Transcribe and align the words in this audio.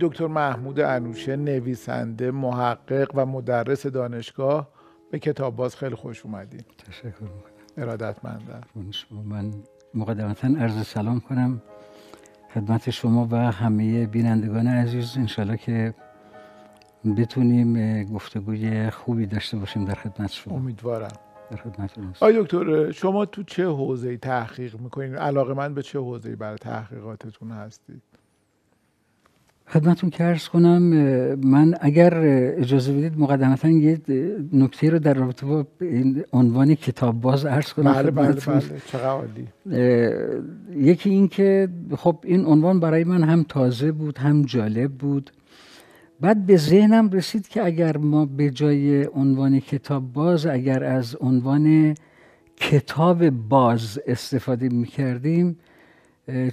دکتر 0.00 0.26
محمود 0.26 0.80
انوشه 0.80 1.36
نویسنده 1.36 2.30
محقق 2.30 3.10
و 3.14 3.26
مدرس 3.26 3.86
دانشگاه 3.86 4.68
به 5.10 5.18
کتاب 5.18 5.56
باز 5.56 5.76
خیلی 5.76 5.94
خوش 5.94 6.26
اومدین. 6.26 6.62
تشکر 6.86 7.06
می‌کنم. 7.06 7.30
ارادتمندم. 7.76 8.60
من 9.24 9.50
مقدمتا 9.94 10.48
عرض 10.48 10.86
سلام 10.86 11.20
کنم. 11.20 11.62
خدمت 12.54 12.90
شما 12.90 13.28
و 13.30 13.36
همه 13.36 14.06
بینندگان 14.06 14.66
عزیز. 14.66 15.16
انشالله 15.16 15.56
که 15.56 15.94
بتونیم 17.16 18.04
گفتگوی 18.04 18.90
خوبی 18.90 19.26
داشته 19.26 19.56
باشیم 19.56 19.84
در 19.84 19.94
خدمت 19.94 20.30
شما. 20.30 20.54
امیدوارم. 20.54 21.12
در 21.50 21.56
خدمت 21.56 21.90
آی 22.20 22.42
دکتر 22.42 22.90
شما 22.90 23.26
تو 23.26 23.42
چه 23.42 23.66
حوزه 23.66 24.16
تحقیق 24.16 24.80
می‌کنید 24.80 25.16
علاقه 25.16 25.54
من 25.54 25.74
به 25.74 25.82
چه 25.82 25.98
حوزه 25.98 26.36
برای 26.36 26.58
تحقیقاتتون 26.58 27.50
هستید؟ 27.50 28.02
خدمتون 29.70 30.10
که 30.10 30.36
کنم 30.52 30.82
من 31.36 31.74
اگر 31.80 32.14
اجازه 32.58 32.92
بدید 32.92 33.18
مقدمتا 33.18 33.68
یه 33.68 34.00
نکته 34.52 34.90
رو 34.90 34.98
در 34.98 35.14
رابطه 35.14 35.46
با 35.46 35.66
این 35.80 36.24
عنوان 36.32 36.74
کتاب 36.74 37.20
باز 37.20 37.46
عرض 37.46 37.72
کنم 37.72 37.92
بله 37.92 38.10
بله 38.10 38.32
بله 38.32 38.62
چقدر 38.86 39.24
یکی 40.76 41.10
این 41.10 41.28
که 41.28 41.68
خب 41.96 42.18
این 42.24 42.44
عنوان 42.44 42.80
برای 42.80 43.04
من 43.04 43.22
هم 43.22 43.42
تازه 43.42 43.92
بود 43.92 44.18
هم 44.18 44.42
جالب 44.42 44.92
بود. 44.92 45.30
بعد 46.20 46.46
به 46.46 46.56
ذهنم 46.56 47.10
رسید 47.10 47.48
که 47.48 47.64
اگر 47.64 47.96
ما 47.96 48.26
به 48.26 48.50
جای 48.50 49.04
عنوان 49.04 49.60
کتاب 49.60 50.12
باز 50.12 50.46
اگر 50.46 50.84
از 50.84 51.16
عنوان 51.20 51.94
کتاب 52.56 53.30
باز 53.30 54.00
استفاده 54.06 54.68
می 54.68 54.86
کردیم 54.86 55.56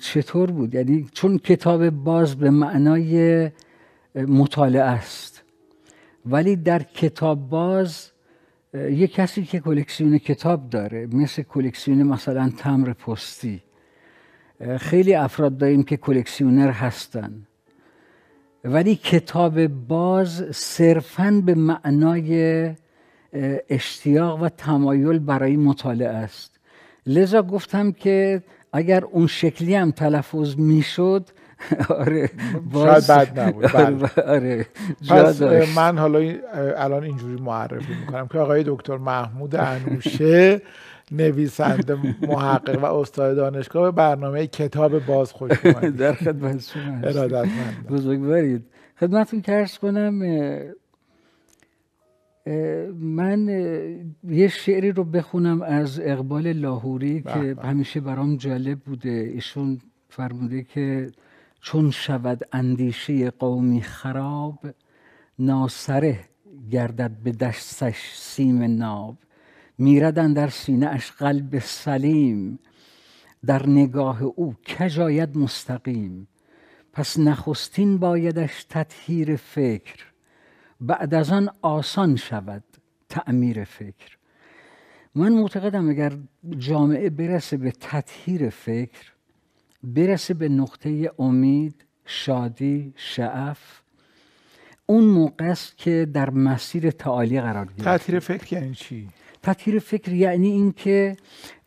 چطور 0.02 0.52
بود؟ 0.52 0.76
یعنی 0.76 1.10
چون 1.14 1.38
کتاب 1.38 1.90
باز 1.90 2.36
به 2.36 2.50
معنای 2.50 3.52
مطالعه 4.16 4.84
است. 4.84 5.44
ولی 6.26 6.56
در 6.56 6.84
کتاب 6.84 7.50
باز 7.50 8.12
یه 8.74 9.08
کسی 9.08 9.44
که 9.44 9.60
کلکسیون 9.60 10.18
کتاب 10.18 10.70
داره 10.70 11.08
مثل 11.12 11.42
کلکسیون 11.44 12.04
مثلا 12.04 12.52
تمر 12.58 12.94
پستی 12.94 13.64
خیلی 14.78 15.14
افراد 15.14 15.58
داریم 15.58 15.84
که 15.84 15.98
کلکسیونر 15.98 16.72
هستن. 16.72 17.48
ولی 18.64 18.96
کتاب 18.96 19.68
باز 19.68 20.46
صرفا 20.52 21.42
به 21.46 21.56
معنای 21.56 22.72
اشتیاق 23.70 24.44
و 24.44 24.50
تمایل 24.50 25.20
برای 25.20 25.58
مطالعه 25.58 26.10
است. 26.10 26.60
لذا 27.06 27.42
گفتم 27.42 27.92
که 27.92 28.44
اگر 28.74 29.06
اون 29.06 29.28
شکلی 29.28 29.76
هم 29.76 29.92
تلفظ 29.92 30.56
می‌شد 30.58 31.30
آره 31.90 32.30
باز 32.74 33.08
شاید 33.08 33.34
بد 33.34 33.40
نبود 33.40 33.72
بله. 33.72 34.10
آره 34.36 34.66
پس 35.10 35.42
من 35.76 35.98
حالا 35.98 36.34
الان 36.78 37.04
اینجوری 37.04 37.42
معرفی 37.42 37.94
می‌کنم 38.02 38.28
که 38.28 38.38
آقای 38.38 38.64
دکتر 38.68 38.98
محمود 38.98 39.56
انوشه 39.56 40.62
نویسنده 41.12 41.98
محقق 42.22 42.84
و 42.84 42.86
استاد 42.86 43.36
دانشگاه 43.36 43.84
به 43.84 43.92
برنامه 43.92 44.48
کتاب 44.48 45.06
باز 45.06 45.32
خوش 45.32 45.52
در 46.00 46.14
خدمت 46.14 46.62
شما 46.62 46.98
ارادتمند 47.04 47.88
بزرگوارید. 47.90 48.66
خدمتتون 49.00 49.42
کرس 49.42 49.80
کنم 49.80 50.22
من 53.00 53.48
یه 54.30 54.48
شعری 54.48 54.92
رو 54.92 55.04
بخونم 55.04 55.62
از 55.62 56.00
اقبال 56.04 56.54
لاهوری 56.54 57.22
که 57.22 57.56
همیشه 57.64 58.00
برام 58.00 58.38
جالب 58.38 58.80
بوده. 58.80 59.10
ایشون 59.10 59.80
فرموده 60.10 60.64
که 60.64 61.12
چون 61.62 61.92
شود 61.92 62.42
اندیشه 62.52 63.30
قومی 63.30 63.82
خراب 63.82 64.60
ناسره 65.40 66.20
گردد 66.72 67.12
به 67.24 67.32
دستش 67.32 68.12
سیم 68.16 68.64
ناب. 68.64 69.18
میردن 69.78 70.34
در 70.34 70.48
سینه 70.48 70.88
اش 70.88 71.12
قلب 71.12 71.60
سلیم 71.60 72.60
در 73.46 73.70
نگاه 73.70 74.24
او 74.24 74.56
کجاید 74.80 75.38
مستقیم. 75.38 76.28
پس 76.94 77.20
نخستین 77.20 77.98
بایدش 77.98 78.64
تطهیر 78.70 79.36
فکر 79.36 80.06
بعد 80.82 81.14
از 81.14 81.32
آن 81.32 81.50
آسان 81.62 82.16
شود 82.16 82.64
تعمیر 83.10 83.64
فکر. 83.64 84.18
من 85.16 85.34
معتقدم 85.34 85.90
اگر 85.90 86.14
جامعه 86.58 87.10
برسه 87.10 87.58
به 87.58 87.72
تطهیر 87.72 88.50
فکر 88.50 89.14
برسه 89.84 90.34
به 90.34 90.50
نقطه 90.50 91.12
امید 91.20 91.86
شادی 92.06 92.94
شعف 92.96 93.82
اون 94.86 95.04
موقع 95.04 95.46
است 95.46 95.78
که 95.78 96.08
در 96.14 96.30
مسیر 96.30 96.92
تعالی 96.92 97.42
قرار 97.42 97.66
گیرد 97.66 97.98
تطهیر 97.98 98.20
فکر 98.20 98.54
یعنی 98.54 98.76
چی؟ 98.76 99.10
تطهیر 99.44 99.80
فکر 99.80 100.14
یعنی 100.14 100.48
اینکه 100.48 101.18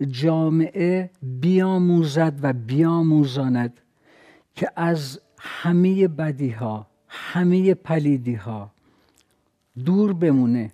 جامعه 0.09 1.11
بیاموزد 1.23 2.39
و 2.43 2.53
بیاموزاند 2.53 3.81
که 4.55 4.69
از 4.77 5.21
همه 5.39 6.09
بدی 6.09 6.51
ها 6.51 6.87
همه 7.09 7.75
پلیدی 7.75 8.35
ها 8.35 8.73
دور 9.85 10.13
بمونه 10.13 10.73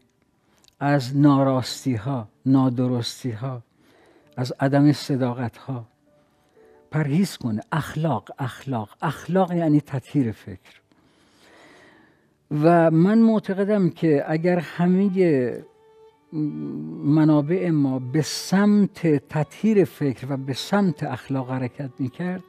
از 0.80 1.16
ناراستی 1.16 1.94
ها 1.94 2.28
نادرستی 2.46 3.30
ها 3.30 3.62
از 4.36 4.52
عدم 4.60 4.92
صداقت 4.92 5.56
ها. 5.56 5.86
پرهیز 6.90 7.36
کنه. 7.36 7.62
اخلاق 7.72 8.30
اخلاق. 8.38 8.88
اخلاق 9.02 9.52
یعنی 9.52 9.80
تطهیر 9.80 10.32
فکر. 10.32 10.80
و 12.50 12.90
من 12.90 13.18
معتقدم 13.18 13.90
که 13.90 14.24
اگر 14.26 14.58
همه 14.58 15.10
منابع 17.04 17.70
ما 17.70 17.98
به 17.98 18.22
سمت 18.22 19.06
تطهیر 19.28 19.84
فکر 19.84 20.26
و 20.30 20.36
به 20.36 20.52
سمت 20.52 21.02
اخلاق 21.02 21.50
حرکت 21.50 21.90
می‌کرد 21.98 22.42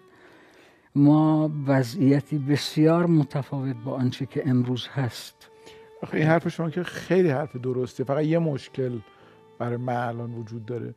ما 0.95 1.51
وضعیتی 1.67 2.37
بسیار 2.37 3.05
متفاوت 3.05 3.75
با 3.85 3.91
آنچه 3.91 4.25
که 4.25 4.49
امروز 4.49 4.87
هست. 4.87 5.46
آخه 6.03 6.17
این 6.17 6.27
حرف 6.27 6.47
شما 6.47 6.69
که 6.69 6.83
خیلی 6.83 7.29
حرف 7.29 7.55
درسته. 7.55 8.03
فقط 8.03 8.23
یه 8.23 8.39
مشکل 8.39 8.99
برای 9.59 9.77
من 9.77 9.95
الان 9.95 10.33
وجود 10.33 10.65
داره. 10.65 10.95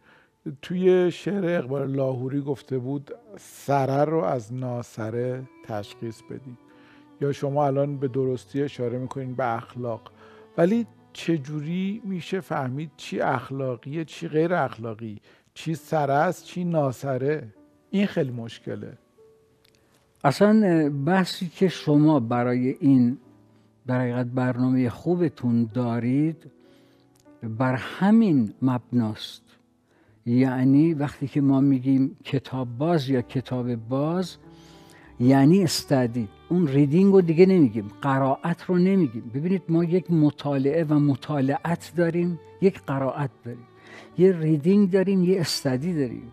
توی 0.63 1.11
شعر 1.11 1.45
اقبال 1.45 1.91
لاهوری 1.91 2.41
گفته 2.41 2.79
بود 2.79 3.11
سره 3.39 4.05
رو 4.05 4.19
از 4.19 4.55
ناسره 4.55 5.43
تشخیص 5.65 6.23
بدید 6.23 6.59
یا 7.21 7.33
شما 7.33 7.67
الان 7.67 7.97
به 7.97 8.09
درستی 8.09 8.63
اشاره 8.63 8.99
می‌کنین 8.99 9.35
به 9.35 9.57
اخلاق. 9.57 10.11
ولی 10.59 10.87
چجوری 11.13 12.03
میشه 12.05 12.41
فهمید 12.41 12.91
چی 12.97 13.21
اخلاقیه 13.21 14.05
چی 14.05 14.29
غیر 14.29 14.55
اخلاقی؟ 14.55 15.21
چی 15.55 15.75
سره 15.75 16.15
است 16.15 16.45
چی 16.45 16.65
ناسره؟ 16.65 17.49
این 17.91 18.07
خیلی 18.07 18.33
مشکله. 18.33 18.99
اصلا 20.25 20.91
بحثی 21.07 21.49
که 21.49 21.69
شما 21.69 22.21
برای 22.21 22.77
این 22.81 23.19
در 23.91 24.23
برنامه 24.23 24.91
خوبتون 24.91 25.71
دارید 25.75 26.37
بر 27.59 27.75
همین 27.75 28.55
مبناست. 28.63 29.43
یعنی 30.27 30.95
وقتی 30.95 31.29
که 31.29 31.41
ما 31.41 31.61
میگیم 31.61 32.17
کتاب 32.25 32.69
باز 32.79 33.09
یا 33.09 33.23
کتاب 33.23 33.75
باز 33.75 34.37
یعنی 35.21 35.63
استدی 35.63 36.29
اون 36.49 36.69
ریدینگ 36.69 37.13
رو 37.13 37.21
دیگه 37.21 37.47
نمیگیم 37.47 37.91
قرائت 38.03 38.63
رو 38.63 38.79
نمیگیم. 38.79 39.31
ببینید 39.35 39.63
ما 39.69 39.85
یک 39.85 40.11
مطالعه 40.11 40.85
و 40.85 40.95
مطالعت 40.95 41.93
داریم 41.97 42.41
یک 42.61 42.81
قرائت 42.81 43.31
داریم. 43.45 43.67
یه 44.19 44.39
ریدینگ 44.39 44.91
داریم 44.91 45.25
یه 45.25 45.41
استدی 45.41 45.95
داریم. 45.95 46.33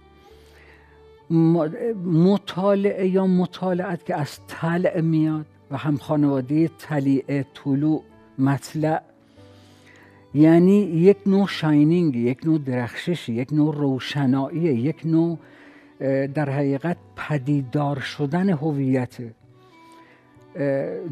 مطالعه 2.06 3.08
یا 3.08 3.28
مطالعت 3.28 4.06
که 4.06 4.16
از 4.16 4.40
طلع 4.48 5.02
میاد 5.02 5.46
و 5.72 5.78
هم 5.78 5.98
خانواده 5.98 6.68
طلیعه 6.68 7.46
طلوع 7.54 8.04
مطلع. 8.40 9.02
یعنی 10.34 10.80
یک 10.80 11.18
نوع 11.26 11.48
شاینینگ 11.48 12.16
یک 12.16 12.46
نوع 12.46 12.58
درخششی 12.58 13.34
یک 13.34 13.54
نوع 13.54 13.76
روشنایی 13.76 14.62
یک 14.62 15.02
نوع 15.06 15.38
در 16.28 16.50
حقیقت 16.50 16.98
پدیدار 17.16 18.00
شدن 18.00 18.50
هویت. 18.50 19.18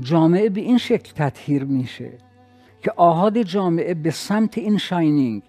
جامعه 0.02 0.50
به 0.50 0.62
این 0.62 0.78
شکل 0.78 1.12
تطهیر 1.16 1.64
میشه 1.64 2.12
که 2.82 2.92
آهاد 2.96 3.42
جامعه 3.42 3.94
به 3.94 4.12
سمت 4.12 4.58
این 4.58 4.78
شاینینگ 4.78 5.42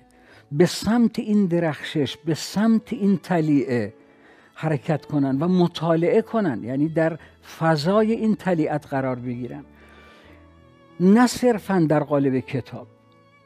به 0.52 0.66
سمت 0.66 1.18
این 1.18 1.46
درخشش 1.46 2.16
به 2.16 2.34
سمت 2.34 2.92
این 2.92 3.18
طلیعه 3.18 3.92
حرکت 4.58 5.06
کنن 5.06 5.38
و 5.38 5.48
مطالعه 5.48 6.22
کنن 6.22 6.64
یعنی 6.64 6.88
در 6.88 7.18
فضای 7.58 8.12
این 8.12 8.36
طلیعت 8.36 8.86
قرار 8.86 9.16
بگیرن. 9.16 9.64
نه 11.00 11.26
صرفا 11.26 11.86
در 11.88 12.02
قالب 12.02 12.38
کتاب 12.38 12.86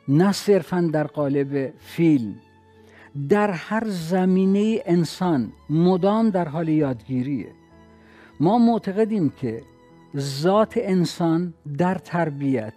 نه 0.08 0.32
صرفا 0.32 0.90
در 0.92 1.06
قالب 1.06 1.72
فیلم 1.78 2.34
در 3.28 3.50
هر 3.50 3.84
زمینه 3.86 4.82
انسان 4.86 5.52
مدام 5.70 6.30
در 6.30 6.48
حال 6.48 6.68
یادگیریه. 6.68 7.52
ما 8.40 8.58
معتقدیم 8.58 9.32
که 9.40 9.62
ذات 10.16 10.74
انسان 10.76 11.54
در 11.78 11.94
تربیت 11.94 12.74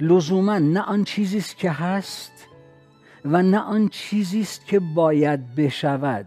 لزوما 0.00 0.58
نه 0.58 0.80
آن 0.80 1.04
چیزی 1.04 1.38
است 1.38 1.56
که 1.56 1.70
هست 1.70 2.46
و 3.24 3.42
نه 3.42 3.58
آن 3.58 3.88
چیزی 3.88 4.40
است 4.40 4.66
که 4.66 4.80
باید 4.80 5.54
بشود. 5.54 6.26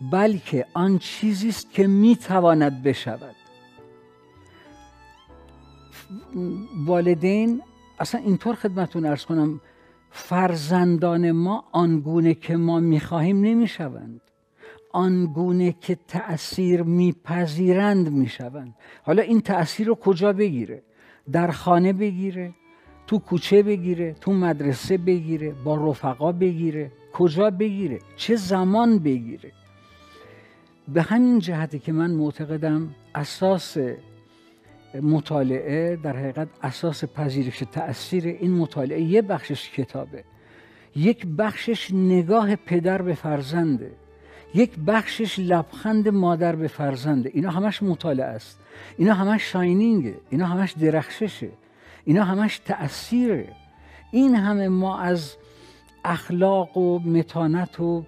بلکه 0.00 0.66
آن 0.74 0.98
چیزی 0.98 1.48
است 1.48 1.70
که 1.70 1.86
می‌تواند 1.86 2.82
بشود. 2.82 3.34
والدین 6.86 7.62
اصلا 8.00 8.20
اینطور 8.20 8.54
خدمتون 8.54 9.06
ارز 9.06 9.24
کنم 9.24 9.60
فرزندان 10.10 11.30
ما 11.30 11.64
آنگونه 11.72 12.34
که 12.34 12.56
ما 12.56 12.80
می‌خواهیم 12.80 13.40
نمی‌شوند. 13.40 14.20
آنگونه 14.92 15.74
که 15.80 15.98
تأثیر 16.08 16.82
میپذیرند 16.82 18.12
می‌شوند. 18.12 18.74
حالا 19.02 19.22
این 19.22 19.40
تأثیر 19.40 19.86
رو 19.86 19.94
کجا 19.94 20.32
بگیره؟ 20.32 20.82
در 21.32 21.50
خانه 21.50 21.92
بگیره 21.92 22.54
تو 23.06 23.18
کوچه 23.18 23.62
بگیره 23.62 24.16
تو 24.20 24.32
مدرسه 24.32 24.98
بگیره 24.98 25.50
با 25.64 25.90
رفقا 25.90 26.32
بگیره. 26.32 26.92
کجا 27.12 27.50
بگیره؟ 27.50 27.98
چه 28.16 28.36
زمان 28.36 28.98
بگیره؟ 28.98 29.52
به 30.94 31.02
همین 31.02 31.38
جهتی 31.38 31.78
که 31.78 31.92
من 31.92 32.10
معتقدم 32.10 32.94
اساس 33.14 33.76
مطالعه 35.02 35.96
در 35.96 36.16
حقیقت 36.16 36.48
اساس 36.62 37.04
پذیرش 37.04 37.58
تاثیر 37.72 38.26
این 38.26 38.50
مطالعه 38.50 39.00
یه 39.00 39.22
بخشش 39.22 39.70
کتابه. 39.70 40.24
یک 40.96 41.26
بخشش 41.26 41.90
نگاه 41.94 42.56
پدر 42.56 43.02
به 43.02 43.14
فرزنده. 43.14 43.92
یک 44.54 44.78
بخشش 44.86 45.38
لبخند 45.38 46.08
مادر 46.08 46.56
به 46.56 46.68
فرزنده. 46.68 47.30
اینا 47.34 47.50
همش 47.50 47.82
مطالعه 47.82 48.26
است. 48.26 48.60
اینا 48.96 49.14
همش 49.14 49.42
شاینینگه. 49.42 50.14
اینا 50.30 50.46
همش 50.46 50.72
درخششه. 50.72 51.48
اینا 52.04 52.24
همش 52.24 52.58
تأثیره. 52.58 53.48
این 54.10 54.34
همه 54.34 54.68
ما 54.68 54.98
از 54.98 55.36
اخلاق 56.04 56.76
و 56.76 56.98
متانت 56.98 57.80
و 57.80 58.04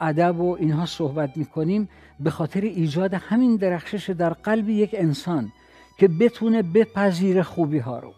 ادب 0.00 0.40
و 0.40 0.56
اینها 0.60 0.86
صحبت 0.86 1.36
می‌کنیم. 1.36 1.88
به 2.20 2.30
خاطر 2.30 2.60
ایجاد 2.60 3.14
همین 3.14 3.56
درخشش 3.56 4.10
در 4.10 4.32
قلب 4.32 4.68
یک 4.68 4.90
انسان 4.98 5.52
که 5.98 6.08
بتونه 6.08 6.62
بپذیر 6.62 7.42
خوبی 7.42 7.78
ها 7.78 7.98
رو. 7.98 8.14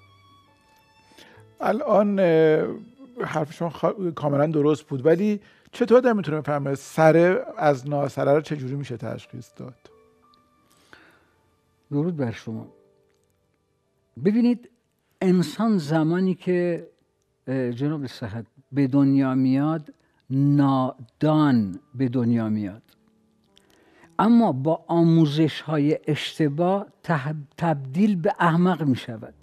الان 1.61 2.18
حرف 3.24 3.53
شما 3.53 3.70
کاملا 4.14 4.46
درست 4.46 4.82
بود 4.84 5.07
ولی 5.07 5.40
چطور 5.72 6.01
در 6.01 6.12
می‌تونه 6.12 6.40
بفهمه 6.40 6.74
سره 6.74 7.44
از 7.57 7.88
ناسره 7.88 8.32
رو 8.32 8.40
چجوری 8.40 8.74
میشه 8.74 8.96
تشخیص 8.96 9.51
داد؟ 9.57 9.74
درود 11.90 12.16
بر 12.16 12.30
شما. 12.30 12.66
ببینید 14.24 14.70
انسان 15.20 15.78
زمانی 15.78 16.34
که 16.34 16.88
جناب 17.49 18.07
صحت 18.07 18.44
به 18.72 18.86
دنیا 18.86 19.34
میاد 19.34 19.94
نادان 20.30 21.80
به 21.94 22.09
دنیا 22.09 22.49
میاد. 22.49 22.82
اما 24.18 24.52
با 24.52 24.84
آموزش 24.86 25.60
های 25.60 25.98
اشتباه 26.06 26.86
تبدیل 27.57 28.16
به 28.16 28.34
احمق 28.38 28.82
می 28.82 28.96
شود 28.96 29.34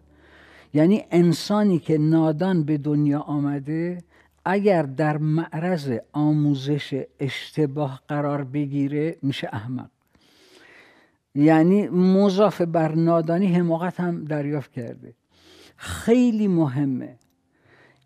یعنی 0.73 1.05
انسانی 1.11 1.79
که 1.79 1.97
نادان 1.97 2.63
به 2.63 2.77
دنیا 2.77 3.19
آمده 3.19 4.03
اگر 4.45 4.83
در 4.83 5.17
معرض 5.17 5.91
آموزش 6.13 7.03
اشتباه 7.19 8.01
قرار 8.07 8.43
بگیره 8.43 9.17
میشه 9.21 9.49
احمق. 9.53 9.89
یعنی 11.35 11.87
مضاف 11.87 12.61
بر 12.61 12.95
نادانی 12.95 13.47
حماقت 13.47 13.99
هم 13.99 14.25
دریافت 14.25 14.71
کرده. 14.71 15.13
خیلی 15.77 16.47
مهمه 16.47 17.15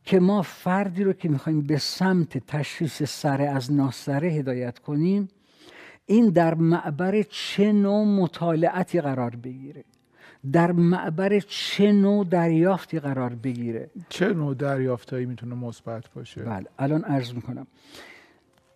که 0.04 0.20
ما 0.20 0.42
فردی 0.42 1.04
رو 1.04 1.14
که 1.14 1.30
می‌خوایم 1.30 1.62
به 1.62 1.78
سمت 1.78 2.38
تشخیص 2.38 3.04
سره 3.04 3.46
از 3.46 3.72
ناسره 3.72 4.28
هدایت 4.28 4.80
کنیم 4.80 5.30
این 6.10 6.30
در 6.30 6.54
معبر 6.54 7.22
چه 7.22 7.72
نوع 7.72 8.06
مطالعتی 8.06 9.02
قرار 9.02 9.36
بگیره؟ 9.36 9.84
در 10.52 10.72
معبر 10.72 11.40
چه 11.40 11.92
نوع 11.92 12.26
دریافتی 12.26 13.00
قرار 13.00 13.36
بگیره؟ 13.36 13.90
چه 14.10 14.34
نوع 14.34 14.56
دریافتایی 14.56 15.26
می‌تونه 15.26 15.56
مثبت 15.56 16.10
باشه؟ 16.16 16.44
بله 16.44 16.66
الان 16.80 17.04
عرض 17.04 17.34
می‌کنم. 17.34 17.68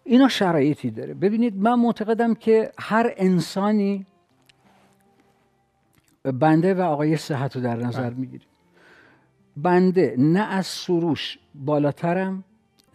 اینا 0.04 0.28
شرایطی 0.28 0.92
داره. 0.92 1.14
ببینید 1.14 1.58
من 1.58 1.80
معتقدم 1.80 2.34
که 2.34 2.72
هر 2.80 3.14
انسانی 3.18 4.06
بنده 6.24 6.74
و 6.74 6.82
آقای 6.82 7.18
صحت 7.18 7.56
رو 7.56 7.62
در 7.62 7.76
نظر 7.76 8.10
بله. 8.10 8.20
می‌گیریم. 8.20 8.48
بنده 9.58 10.16
نه 10.18 10.40
از 10.40 10.66
سروش 10.66 11.38
بالاترم 11.56 12.44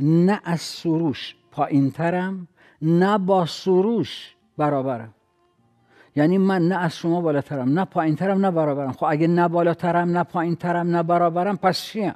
نه 0.01 0.41
از 0.45 0.61
سروش 0.61 1.35
پایینترم 1.51 2.49
نه 2.83 3.19
با 3.19 3.47
سروش 3.47 4.35
برابرم. 4.57 5.15
یعنی 6.17 6.39
من 6.39 6.69
نه 6.69 6.77
از 6.77 6.97
شما 6.97 7.21
بالاترم 7.21 7.79
نه 7.79 7.85
پایینترم 7.85 8.47
نه 8.47 8.51
برابرم. 8.51 8.93
خب 8.93 9.05
اگه 9.05 9.27
نه 9.27 9.49
بالاترم 9.49 10.11
نه 10.11 10.25
پایینترم 10.25 10.97
نه 10.97 11.03
برابرم 11.03 11.57
پس 11.57 11.83
چیم؟ 11.83 12.15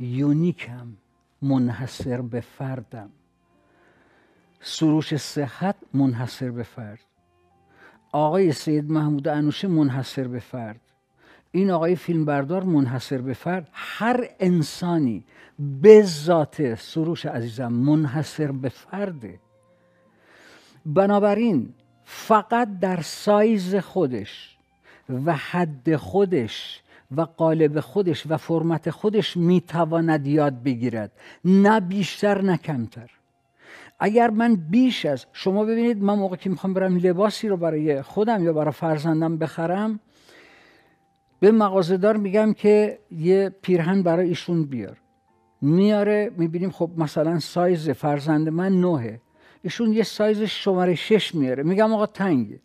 یونیکم 0.00 0.86
منحصر 1.42 2.20
به 2.20 2.40
فردم. 2.40 3.10
سروش 4.60 5.16
صحت 5.16 5.76
منحصر 5.94 6.50
به 6.50 6.62
فرد. 6.62 7.00
آقای 8.12 8.52
سید 8.52 8.90
محمود 8.90 9.28
انوشه 9.28 9.68
منحصر 9.68 10.28
به 10.28 10.38
فرد. 10.38 10.80
این 11.50 11.70
آقای 11.70 11.96
فیلمبردار 11.96 12.62
منحصر 12.62 13.18
به 13.18 13.32
فرد. 13.32 13.68
هر 13.72 14.28
انسانی 14.40 15.24
به 15.58 16.02
ذات 16.02 16.74
سروش 16.74 17.26
عزیزم 17.26 17.72
منحصر 17.72 18.52
به 18.52 18.68
فرده. 18.68 19.40
بنابراین 20.86 21.74
فقط 22.04 22.68
در 22.80 23.00
سایز 23.00 23.74
خودش 23.74 24.56
و 25.24 25.36
حد 25.36 25.96
خودش 25.96 26.82
و 27.16 27.20
قالب 27.20 27.80
خودش 27.80 28.24
و 28.28 28.36
فرمت 28.36 28.90
خودش 28.90 29.36
می‌تواند 29.36 30.26
یاد 30.26 30.62
بگیرد. 30.62 31.12
نه 31.44 31.80
بیشتر 31.80 32.42
نه 32.42 32.56
کمتر. 32.56 33.10
اگر 33.98 34.30
من 34.30 34.54
بیش 34.54 35.06
از 35.06 35.26
شما 35.32 35.64
ببینید 35.64 36.02
من 36.02 36.14
موقع 36.14 36.36
که 36.36 36.50
می‌خوام 36.50 36.74
برم 36.74 36.96
لباسی 36.96 37.48
رو 37.48 37.56
برای 37.56 38.02
خودم 38.02 38.44
یا 38.44 38.52
برای 38.52 38.72
فرزندم 38.72 39.38
بخرم 39.38 40.00
به 41.40 41.52
مغازهدار 41.52 42.16
میگم 42.16 42.52
که 42.52 42.98
یه 43.10 43.54
پیرهن 43.62 44.02
برای 44.02 44.28
ایشون 44.28 44.64
بیار. 44.64 44.96
میاره 45.60 46.30
می‌بینیم 46.36 46.70
خب 46.70 46.90
مثلا 46.96 47.38
سایز 47.38 47.90
فرزند 47.90 48.48
من 48.48 48.80
نوهه. 48.80 49.20
ایشون 49.66 49.92
یه 49.92 50.02
سایز 50.02 50.42
شماره 50.42 50.94
شش 50.94 51.34
میاره. 51.34 51.62
میگم 51.62 51.92
آقا 51.92 52.06
تنگه. 52.06 52.60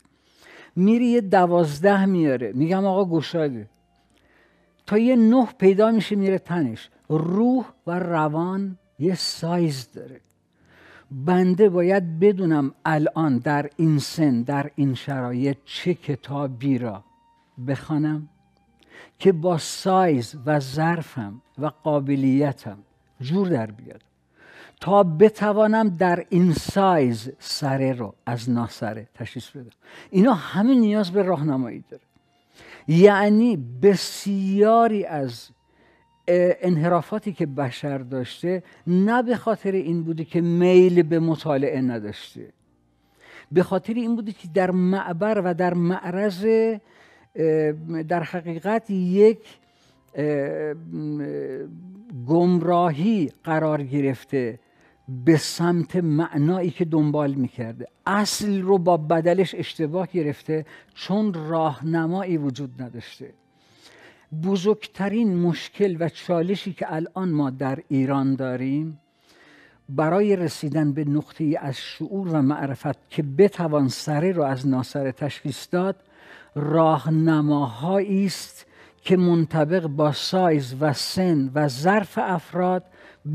میری 0.75 1.05
یه 1.05 1.21
دوازده 1.21 2.05
میاره. 2.05 2.51
میگم 2.55 2.85
آقا 2.85 3.05
گشاده. 3.17 3.69
تا 4.85 4.97
یه 4.97 5.15
نه 5.15 5.47
پیدا 5.57 5.91
میشه 5.91 6.15
میره 6.15 6.39
تنش. 6.39 6.89
روح 7.09 7.65
و 7.87 7.99
روان 7.99 8.77
یه 8.99 9.15
سایز 9.15 9.91
داره. 9.91 10.21
بنده 11.11 11.69
باید 11.69 12.19
بدونم 12.19 12.73
الان 12.85 13.37
در 13.37 13.69
این 13.77 13.99
سن 13.99 14.41
در 14.41 14.71
این 14.75 14.93
شرایط 14.93 15.57
چه 15.65 15.93
کتابی 15.93 16.77
را 16.77 17.03
بخوانم 17.67 18.29
که 19.19 19.31
با 19.31 19.57
سایز 19.57 20.35
و 20.45 20.59
ظرفم 20.59 21.41
و 21.57 21.65
قابلیتم 21.65 22.77
جور 23.21 23.47
در 23.49 23.71
بیاد. 23.71 24.10
تا 24.81 25.03
بتوانم 25.03 25.89
در 25.89 26.25
این 26.29 26.53
سایز 26.53 27.31
سره 27.39 27.93
رو 27.93 28.13
از 28.25 28.49
ناسره 28.49 29.07
تشخیص 29.13 29.49
بدم. 29.49 29.69
اینا 30.09 30.33
همه 30.33 30.75
نیاز 30.75 31.11
به 31.11 31.21
راهنمایی 31.23 31.83
داره. 31.89 32.03
یعنی 32.87 33.57
بسیاری 33.81 35.05
از 35.05 35.49
انحرافاتی 36.27 37.33
که 37.33 37.45
بشر 37.45 37.97
داشته 37.97 38.63
نه 38.87 39.23
به 39.23 39.35
خاطر 39.35 39.71
این 39.71 40.03
بوده 40.03 40.25
که 40.25 40.41
میل 40.41 41.03
به 41.03 41.19
مطالعه 41.19 41.81
نداشته. 41.81 42.53
به 43.51 43.63
خاطر 43.63 43.93
این 43.93 44.15
بوده 44.15 44.31
که 44.31 44.47
در 44.53 44.71
معبر 44.71 45.41
و 45.45 45.53
در 45.53 45.73
معرض 45.73 46.45
در 48.07 48.23
حقیقت 48.23 48.89
یک 48.89 49.39
گمراهی 52.27 53.31
قرار 53.43 53.83
گرفته. 53.83 54.59
به 55.25 55.37
سمت 55.37 55.95
معنایی 55.95 56.71
که 56.71 56.85
دنبال 56.85 57.33
می‌کرده. 57.33 57.87
اصل 58.05 58.61
رو 58.61 58.77
با 58.77 58.97
بدلش 58.97 59.55
اشتباه 59.55 60.07
گرفته 60.07 60.65
چون 60.93 61.33
راهنمایی 61.33 62.37
وجود 62.37 62.81
نداشته. 62.81 63.33
بزرگترین 64.43 65.37
مشکل 65.37 65.97
و 65.99 66.09
چالشی 66.09 66.73
که 66.73 66.93
الان 66.93 67.29
ما 67.29 67.49
در 67.49 67.79
ایران 67.87 68.35
داریم 68.35 68.99
برای 69.89 70.35
رسیدن 70.35 70.93
به 70.93 71.05
نقطه 71.05 71.57
از 71.61 71.77
شعور 71.77 72.27
و 72.27 72.41
معرفت 72.41 73.09
که 73.09 73.23
بتوان 73.23 73.87
سره 73.87 74.31
رو 74.31 74.43
از 74.43 74.67
ناسره 74.67 75.11
تشخیص 75.11 75.67
داد 75.71 75.95
راهنماهایی 76.55 78.25
است 78.25 78.65
که 79.01 79.17
منطبق 79.17 79.87
با 79.87 80.11
سایز 80.11 80.75
و 80.79 80.93
سن 80.93 81.51
و 81.55 81.67
ظرف 81.67 82.19
افراد 82.21 82.83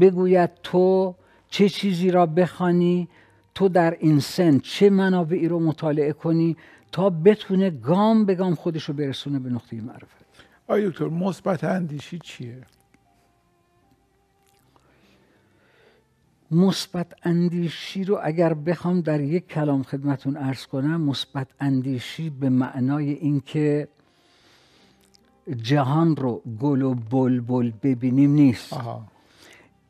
بگوید 0.00 0.50
تو 0.62 1.14
چه 1.56 1.68
چیزی 1.68 2.10
را 2.10 2.26
بخوانی 2.26 3.08
تو 3.54 3.68
در 3.68 3.96
این 4.00 4.20
سن 4.20 4.58
چه 4.58 4.90
منابعی 4.90 5.48
رو 5.48 5.60
مطالعه 5.60 6.12
کنی 6.12 6.56
تا 6.92 7.10
بتونه 7.10 7.70
گام 7.70 8.24
به 8.24 8.34
گام 8.34 8.54
خودش 8.54 8.84
رو 8.84 8.94
برسونه 8.94 9.38
به 9.38 9.50
نقطه 9.50 9.80
معرفت؟ 9.80 10.26
آیا 10.68 10.88
دکتر 10.88 11.08
مثبت 11.08 11.64
اندیشی 11.64 12.18
چیه؟ 12.18 12.62
مثبت 16.50 17.14
اندیشی 17.22 18.04
رو 18.04 18.20
اگر 18.22 18.54
بخوام 18.54 19.00
در 19.00 19.20
یک 19.20 19.48
کلام 19.48 19.82
خدمتون 19.82 20.36
ارز 20.36 20.66
کنم 20.66 21.00
مثبت 21.00 21.48
اندیشی 21.60 22.30
به 22.30 22.48
معنای 22.48 23.12
اینکه 23.12 23.88
جهان 25.62 26.16
رو 26.16 26.42
گل 26.60 26.82
و 26.82 26.94
بلبل 26.94 27.70
ببینیم 27.82 28.30
نیست. 28.30 28.76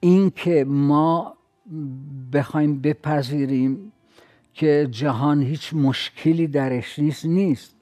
اینکه 0.01 0.65
ما 0.65 1.36
بخوایم 2.33 2.81
بپذیریم 2.81 3.93
که 4.55 4.89
جهان 4.91 5.43
هیچ 5.43 5.75
مشکلی 5.75 6.47
درش 6.47 6.99
نیست 6.99 7.27
نیست. 7.27 7.75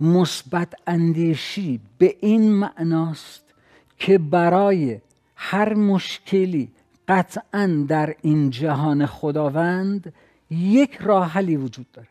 مثبت 0.00 0.74
اندیشی 0.86 1.80
به 1.98 2.16
این 2.20 2.52
معناست 2.52 3.54
که 3.98 4.18
برای 4.18 5.00
هر 5.36 5.74
مشکلی 5.74 6.68
قطعا 7.08 7.84
در 7.88 8.14
این 8.22 8.50
جهان 8.50 9.06
خداوند 9.06 10.12
یک 10.50 10.94
راه 11.00 11.28
حلی 11.28 11.56
وجود 11.56 11.86
داره. 11.92 12.08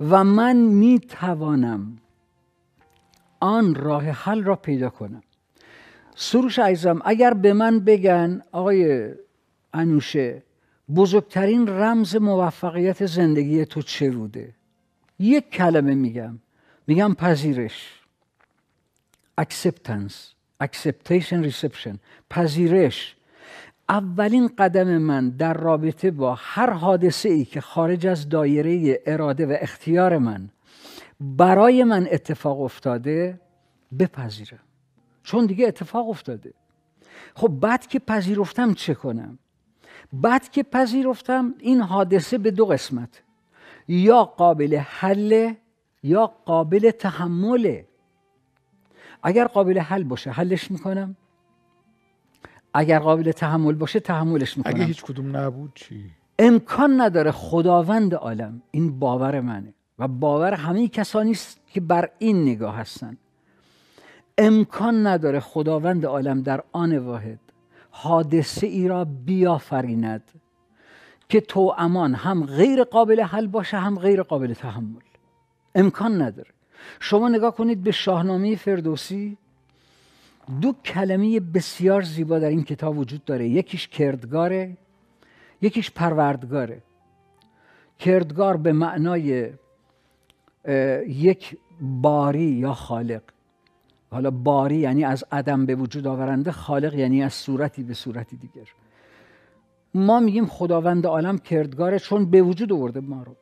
و 0.00 0.24
من 0.24 0.56
می 0.56 0.98
توانم 0.98 1.98
آن 3.40 3.74
راه 3.74 4.04
حل 4.04 4.44
را 4.44 4.56
پیدا 4.56 4.90
کنم. 4.90 5.22
سروش 6.14 6.58
عزیزم 6.58 7.00
اگر 7.04 7.34
به 7.34 7.52
من 7.52 7.80
بگن 7.80 8.42
آقای 8.52 9.14
انوشه 9.72 10.42
بزرگترین 10.96 11.68
رمز 11.68 12.16
موفقیت 12.16 13.06
زندگی 13.06 13.64
تو 13.64 13.82
چه 13.82 14.10
بوده؟ 14.10 14.54
یک 15.18 15.50
کلمه 15.50 15.94
میگم. 15.94 16.38
میگم 16.86 17.14
پذیرش. 17.14 18.00
Acceptance. 19.40 20.14
Acceptation 20.64 21.50
reception. 21.50 21.96
پذیرش. 22.30 23.16
اولین 23.88 24.50
قدم 24.58 24.98
من 24.98 25.30
در 25.30 25.54
رابطه 25.54 26.10
با 26.10 26.34
هر 26.34 26.70
حادثه 26.70 27.28
ای 27.28 27.44
که 27.44 27.60
خارج 27.60 28.06
از 28.06 28.28
دایره 28.28 29.02
اراده 29.06 29.46
و 29.46 29.56
اختیار 29.60 30.18
من 30.18 30.50
برای 31.20 31.84
من 31.84 32.08
اتفاق 32.12 32.60
افتاده 32.60 33.40
بپذیرم. 33.98 34.58
چون 35.22 35.46
دیگه 35.46 35.68
اتفاق 35.68 36.08
افتاده. 36.08 36.54
خب 37.34 37.48
بعد 37.48 37.86
که 37.86 37.98
پذیرفتم 37.98 38.74
چه 38.74 38.94
کنم؟ 38.94 39.38
بعد 40.12 40.48
که 40.48 40.62
پذیرفتم 40.62 41.54
این 41.58 41.80
حادثه 41.80 42.38
به 42.38 42.50
دو 42.50 42.66
قسمت. 42.66 43.22
یا 43.88 44.24
قابل 44.24 44.76
حل 44.76 45.52
یا 46.02 46.26
قابل 46.26 46.90
تحمله 46.90 47.86
اگر 49.22 49.46
قابل 49.46 49.78
حل 49.78 50.02
باشه 50.02 50.30
حلش 50.30 50.70
می‌کنم. 50.70 51.16
اگر 52.74 52.98
قابل 52.98 53.32
تحمل 53.32 53.74
باشه 53.74 54.00
تحملش 54.00 54.58
می‌کنم. 54.58 54.74
اگه 54.74 54.84
هیچ 54.84 55.04
کدوم 55.04 55.36
نبود 55.36 55.72
چی؟ 55.74 56.10
امکان 56.38 57.00
نداره 57.00 57.30
خداوند 57.30 58.14
عالم 58.14 58.62
این 58.70 58.98
باور 58.98 59.40
منه 59.40 59.74
و 59.98 60.08
باور 60.08 60.54
همه 60.54 60.88
کسانی 60.88 61.30
است 61.30 61.60
که 61.66 61.80
بر 61.80 62.10
این 62.18 62.42
نگاه 62.42 62.76
هستند 62.76 63.18
امکان 64.38 65.06
نداره 65.06 65.40
خداوند 65.40 66.06
عالم 66.06 66.42
در 66.42 66.62
آن 66.72 66.98
واحد 66.98 67.38
حادثه 68.02 68.66
ای 68.66 68.88
را 68.88 69.04
بیافریند 69.04 70.22
که 71.28 71.40
تو 71.40 71.74
امان 71.78 72.14
هم 72.14 72.46
غیر 72.46 72.84
قابل 72.84 73.20
حل 73.20 73.46
باشه 73.46 73.76
هم 73.76 73.98
غیر 73.98 74.22
قابل 74.22 74.54
تحمل. 74.54 75.00
امکان 75.74 76.22
نداره. 76.22 76.50
شما 77.00 77.28
نگاه 77.28 77.54
کنید 77.54 77.82
به 77.82 77.90
شاهنامه 77.90 78.56
فردوسی 78.56 79.36
دو 80.60 80.72
کلمه 80.84 81.40
بسیار 81.40 82.02
زیبا 82.02 82.38
در 82.38 82.48
این 82.48 82.64
کتاب 82.64 82.98
وجود 82.98 83.24
داره. 83.24 83.48
یکیش 83.48 83.88
کردگاره 83.88 84.76
یکیش 85.62 85.90
پروردگاره. 85.90 86.82
کردگار 87.98 88.56
به 88.56 88.72
معنای 88.72 89.52
یک 91.06 91.58
باری 91.80 92.50
یا 92.50 92.74
خالق. 92.74 93.22
حالا 94.10 94.30
باری 94.30 94.76
یعنی 94.76 95.04
از 95.04 95.24
عدم 95.32 95.66
به 95.66 95.74
وجود 95.74 96.06
آورنده 96.06 96.52
خالق 96.52 96.94
یعنی 96.94 97.22
از 97.22 97.34
صورتی 97.34 97.82
به 97.82 97.94
صورتی 97.94 98.36
دیگر. 98.36 98.68
ما 99.94 100.20
میگیم 100.20 100.46
خداوند 100.46 101.06
عالم 101.06 101.38
کردگاره 101.38 101.98
چون 101.98 102.30
به 102.30 102.42
وجود 102.42 102.72
آورده 102.72 103.00
ما 103.00 103.22
رو. 103.22 103.36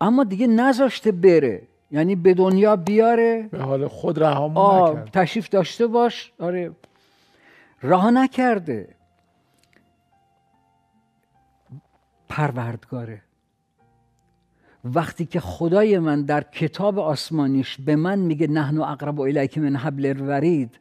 اما 0.00 0.24
دیگه 0.24 0.46
نذاشته 0.46 1.12
بره 1.12 1.62
یعنی 1.90 2.16
به 2.16 2.34
دنیا 2.34 2.76
بیاره. 2.76 3.48
به 3.50 3.62
حال 3.62 3.88
خود 3.88 4.18
رها 4.18 4.48
نکرد 4.48 5.10
تشریف 5.12 5.48
داشته 5.48 5.86
باش. 5.86 6.32
آره. 6.38 6.72
رها 7.82 8.10
نکرده. 8.10 8.88
پروردگاره. 12.28 13.22
وقتی 14.84 15.26
که 15.26 15.40
خدای 15.40 15.98
من 15.98 16.22
در 16.22 16.40
کتاب 16.42 16.98
آسمانیش 16.98 17.80
به 17.80 17.96
من 17.96 18.18
میگه 18.18 18.46
نحن 18.46 18.78
اقرب 18.78 19.20
الیک 19.20 19.58
من 19.58 19.76
حبل 19.76 20.06
الورید 20.06 20.78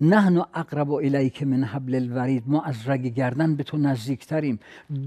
نحن 0.00 0.42
اقرب 0.54 0.92
الیک 0.92 1.42
من 1.42 1.64
حبل 1.64 1.94
الورید 1.94 2.42
ما 2.46 2.62
از 2.62 2.88
رگ 2.88 3.06
گردن 3.06 3.56
به 3.56 3.62
تو 3.62 3.76
نزدیکتریم 3.76 4.60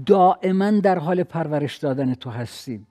دائما 0.06 0.70
در 0.70 0.98
حال 0.98 1.22
پرورش 1.22 1.76
دادن 1.76 2.14
تو 2.14 2.30
هستیم. 2.30 2.86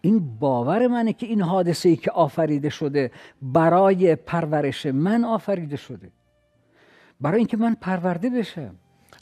این 0.00 0.38
باور 0.38 0.86
منه 0.86 1.12
که 1.12 1.26
این 1.26 1.40
حادثه 1.40 1.88
ای 1.88 1.96
که 1.96 2.10
آفریده 2.10 2.68
شده 2.68 3.10
برای 3.42 4.16
پرورش 4.16 4.86
من 4.86 5.24
آفریده 5.24 5.76
شده. 5.76 6.10
برای 7.20 7.38
اینکه 7.38 7.56
من 7.56 7.74
پرورده 7.74 8.30
بشم. 8.30 8.74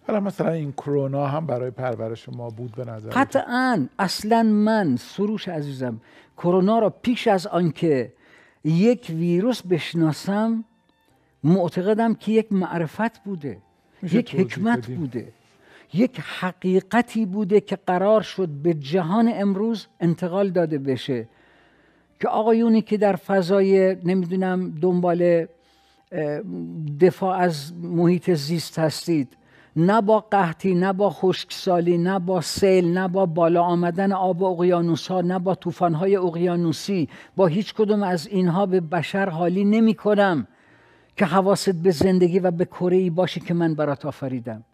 حالا 0.08 0.20
مثلا 0.20 0.52
این 0.52 0.72
کرونا 0.72 1.26
هم 1.26 1.46
برای 1.46 1.70
پرورش 1.70 2.28
ما 2.28 2.50
بود 2.50 2.72
به 2.76 2.84
نظر 2.84 3.10
قطعا. 3.10 3.86
اصلا 3.98 4.42
من 4.42 4.96
سروش 4.96 5.48
عزیزم 5.48 6.00
کرونا 6.36 6.78
را 6.78 6.90
پیش 6.90 7.28
از 7.28 7.46
آنکه 7.46 8.12
یک 8.64 9.06
ویروس 9.10 9.62
بشناسم 9.62 10.64
معتقدم 11.44 12.14
که 12.14 12.32
یک 12.32 12.52
معرفت 12.52 13.24
بوده 13.24 13.58
یک 14.02 14.34
حکمت 14.34 14.86
بوده 14.86 15.32
یک 15.94 16.20
حقیقتی 16.20 17.26
بوده 17.26 17.60
که 17.60 17.78
قرار 17.86 18.22
شد 18.22 18.48
به 18.48 18.74
جهان 18.74 19.30
امروز 19.34 19.86
انتقال 20.00 20.50
داده 20.50 20.78
بشه. 20.78 21.28
که 22.20 22.28
آقایونی 22.28 22.82
که 22.82 22.96
در 22.96 23.16
فضای 23.16 23.96
نمی‌دونم 24.04 24.70
دنبال 24.70 25.46
دفاع 27.00 27.38
از 27.38 27.72
محیط 27.82 28.30
زیست 28.30 28.78
هستید 28.78 29.37
نه 29.80 30.00
با 30.00 30.20
قحطی 30.20 30.74
نه 30.74 30.92
با 30.92 31.10
خشکسالی 31.10 31.98
نه 31.98 32.18
با 32.18 32.40
سیل 32.40 32.98
نه 32.98 33.08
با 33.08 33.26
بالا 33.26 33.62
آمدن 33.62 34.12
آب 34.12 34.42
اقیانوس 34.42 35.08
ها 35.08 35.20
نه 35.20 35.38
با 35.38 35.54
طوفان 35.54 35.94
های 35.94 36.16
اقیانوسی. 36.16 37.08
با 37.36 37.46
هیچ 37.46 37.74
کدوم 37.74 38.02
از 38.02 38.26
اینها 38.26 38.66
به 38.66 38.80
بشر 38.80 39.28
حالی 39.28 39.64
نمی 39.64 39.94
کنم 39.94 40.46
که 41.16 41.24
حواست 41.24 41.74
به 41.82 41.90
زندگی 41.90 42.38
و 42.38 42.50
به 42.50 42.64
کره 42.64 42.96
ای 42.96 43.10
باشه 43.10 43.40
که 43.40 43.54
من 43.54 43.74
برات 43.74 44.06
آفریدم. 44.06 44.64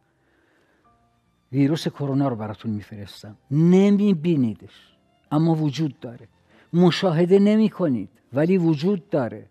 ویروس 1.52 1.88
کرونا 1.88 2.28
رو 2.28 2.36
براتون 2.36 2.70
میفرستم. 2.70 3.36
نمی 3.50 4.14
بینیدش 4.14 4.96
اما 5.32 5.54
وجود 5.54 6.00
داره. 6.00 6.28
مشاهده 6.72 7.38
نمی 7.38 7.68
کنید 7.68 8.08
ولی 8.32 8.58
وجود 8.58 9.10
داره. 9.10 9.46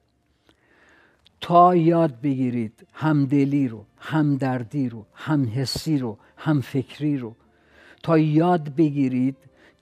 تا 1.44 1.76
یاد 1.76 2.22
بگیرید 2.22 2.88
همدلی 2.94 3.68
رو 3.68 3.86
همدردی 3.98 4.90
رو 4.90 5.06
همحسی 5.14 5.98
رو 5.98 6.18
همفکری 6.38 7.18
رو. 7.18 7.36
تا 8.04 8.18
یاد 8.18 8.76
بگیرید 8.76 9.36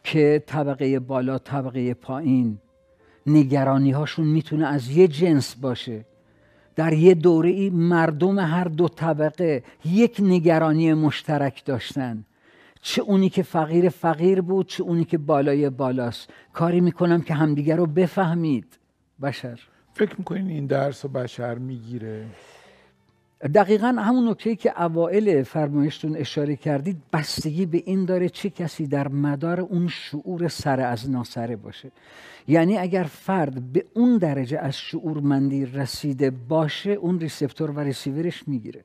که 0.03 0.43
طبقه 0.47 0.99
بالا 0.99 1.37
طبقه 1.37 1.93
پایین 1.93 2.57
نگرانی 3.27 3.91
هاشون 3.91 4.27
می‌تونه 4.27 4.67
از 4.67 4.91
یه 4.91 5.07
جنس 5.07 5.55
باشه. 5.55 6.05
در 6.75 6.93
یه 6.93 7.13
دوره 7.13 7.49
ای 7.49 7.69
مردم 7.69 8.39
هر 8.39 8.63
دو 8.63 8.87
طبقه 8.87 9.63
یک 9.85 10.17
نگرانی 10.23 10.93
مشترک 10.93 11.65
داشتن. 11.65 12.25
چه 12.81 13.01
اونی 13.01 13.29
که 13.29 13.43
فقیر 13.43 13.89
فقیر 13.89 14.41
بود 14.41 14.67
چه 14.67 14.83
اونی 14.83 15.05
که 15.05 15.17
بالای 15.17 15.69
بالاست. 15.69 16.29
کاری 16.53 16.81
می‌کنم 16.81 17.21
که 17.21 17.33
همدیگر 17.33 17.75
رو 17.75 17.85
بفهمید. 17.85 18.77
بشر. 19.21 19.59
فکر 19.93 20.15
می‌کنین 20.17 20.49
این 20.49 20.65
درس 20.65 21.05
رو 21.05 21.11
بشر 21.11 21.55
می‌گیره؟ 21.55 22.25
دقیقا 23.55 23.87
همون 23.87 24.29
نکته 24.29 24.55
که 24.55 24.83
اوائل 24.83 25.43
فرمایشتون 25.43 26.15
اشاره 26.15 26.55
کردید 26.55 26.97
بستگی 27.13 27.65
به 27.65 27.83
این 27.85 28.05
داره 28.05 28.29
چه 28.29 28.49
کسی 28.49 28.87
در 28.87 29.07
مدار 29.07 29.59
اون 29.59 29.87
شعور 29.87 30.47
سر 30.47 30.79
از 30.79 31.11
ناسره 31.11 31.55
باشه. 31.55 31.91
یعنی 32.47 32.77
اگر 32.77 33.03
فرد 33.03 33.73
به 33.73 33.85
اون 33.93 34.17
درجه 34.17 34.59
از 34.59 34.77
شعورمندی 34.77 35.65
رسیده 35.65 36.31
باشه 36.31 36.89
اون 36.89 37.19
ریسپتور 37.19 37.71
و 37.71 37.79
ریسیورش 37.79 38.47
می‌گیره. 38.47 38.83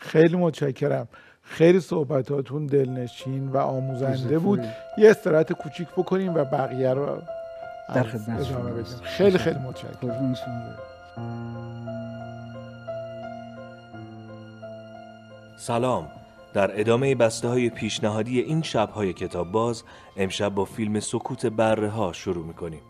خیلی 0.00 0.36
متشکرم. 0.36 1.08
خیلی 1.42 1.80
صحبتاتون 1.80 2.66
دلنشین 2.66 3.48
و 3.48 3.56
آموزنده 3.56 4.38
بود. 4.38 4.60
یه 4.98 5.10
استراحت 5.10 5.52
کوچیک 5.52 5.88
بکنیم 5.88 6.34
و 6.34 6.44
بقیه 6.44 6.90
رو 6.90 7.22
در 7.94 8.02
خدمت 8.02 8.46
خیلی 9.02 9.38
خیلی 9.38 9.58
متشکرم. 9.58 10.34
سلام. 15.58 16.08
در 16.54 16.80
ادامه 16.80 17.14
بسته 17.14 17.48
های 17.48 17.70
پیشنهادی 17.70 18.40
این 18.40 18.62
شبهای 18.62 19.12
کتاب 19.12 19.52
باز 19.52 19.82
امشب 20.16 20.48
با 20.48 20.64
فیلم 20.64 21.00
سکوت 21.00 21.46
بره 21.46 21.88
ها 21.88 22.12
شروع 22.12 22.46
می‌کنیم. 22.46 22.80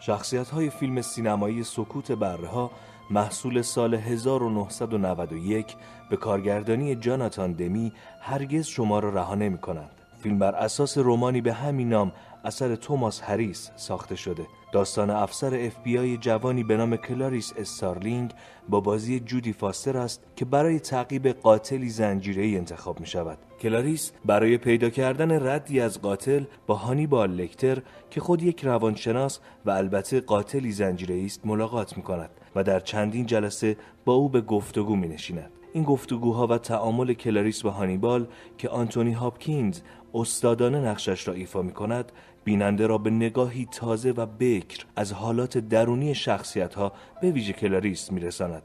شخصیت 0.00 0.48
های 0.48 0.70
فیلم 0.70 1.02
سینمایی 1.02 1.64
سکوت 1.64 2.12
بره 2.12 2.48
ها 2.48 2.70
محصول 3.10 3.62
سال 3.62 3.94
1991 3.94 5.76
به 6.10 6.16
کارگردانی 6.16 6.96
جاناتان 6.96 7.52
دمی 7.52 7.92
هرگز 8.20 8.66
شما 8.66 8.98
را 8.98 9.08
رها 9.10 9.34
نمی 9.34 9.58
کنند. 9.58 9.90
فیلم 10.22 10.38
بر 10.38 10.54
اساس 10.54 10.98
رومانی 10.98 11.40
به 11.40 11.52
همین 11.52 11.88
نام 11.88 12.12
اثر 12.44 12.76
توماس 12.76 13.22
هریس 13.22 13.70
ساخته 13.76 14.16
شده 14.16 14.46
داستان 14.72 15.10
افسر 15.10 15.66
اف 15.66 15.76
بی 15.82 15.98
آی 15.98 16.16
جوانی 16.16 16.64
به 16.64 16.76
نام 16.76 16.96
کلاریس 16.96 17.52
استارلینگ 17.56 18.30
با 18.68 18.80
بازی 18.80 19.20
جودی 19.20 19.52
فاستر 19.52 19.96
است 19.96 20.22
که 20.36 20.44
برای 20.44 20.80
تعقیب 20.80 21.28
قاتلی 21.28 21.88
زنجیره‌ای 21.88 22.56
انتخاب 22.56 23.00
می 23.00 23.06
شود. 23.06 23.38
کلاریس 23.60 24.12
برای 24.24 24.58
پیدا 24.58 24.90
کردن 24.90 25.46
ردی 25.48 25.80
از 25.80 26.02
قاتل 26.02 26.44
با 26.66 26.74
هانیبال 26.74 27.30
لکتر 27.30 27.82
که 28.10 28.20
خود 28.20 28.42
یک 28.42 28.64
روانشناس 28.64 29.40
و 29.64 29.70
البته 29.70 30.20
قاتلی 30.20 30.72
زنجیره‌ای 30.72 31.26
است 31.26 31.46
ملاقات 31.46 31.96
می 31.96 32.02
کند 32.02 32.30
و 32.54 32.64
در 32.64 32.80
چندین 32.80 33.26
جلسه 33.26 33.76
با 34.04 34.12
او 34.12 34.28
به 34.28 34.40
گفتگو 34.40 34.96
می 34.96 35.08
نشیند. 35.08 35.50
این 35.72 35.84
گفتگوها 35.84 36.46
و 36.46 36.58
تعامل 36.58 37.12
کلاریس 37.12 37.62
با 37.62 37.70
هانیبال 37.70 38.26
که 38.58 38.68
آنتونی 38.68 39.12
هاپکینز 39.12 39.80
استادانه 40.14 40.80
نقشش 40.80 41.28
را 41.28 41.34
ایفا 41.34 41.62
می 41.62 41.72
کند 41.72 42.12
بیننده 42.50 42.86
را 42.86 42.98
به 42.98 43.10
نگاهی 43.10 43.68
تازه 43.72 44.10
و 44.10 44.26
بکر 44.26 44.84
از 44.96 45.12
حالات 45.12 45.58
درونی 45.58 46.14
شخصیت 46.14 46.74
ها 46.74 46.92
به 47.22 47.30
ویژه 47.30 47.52
کلاریس 47.52 48.12
میرساند. 48.12 48.62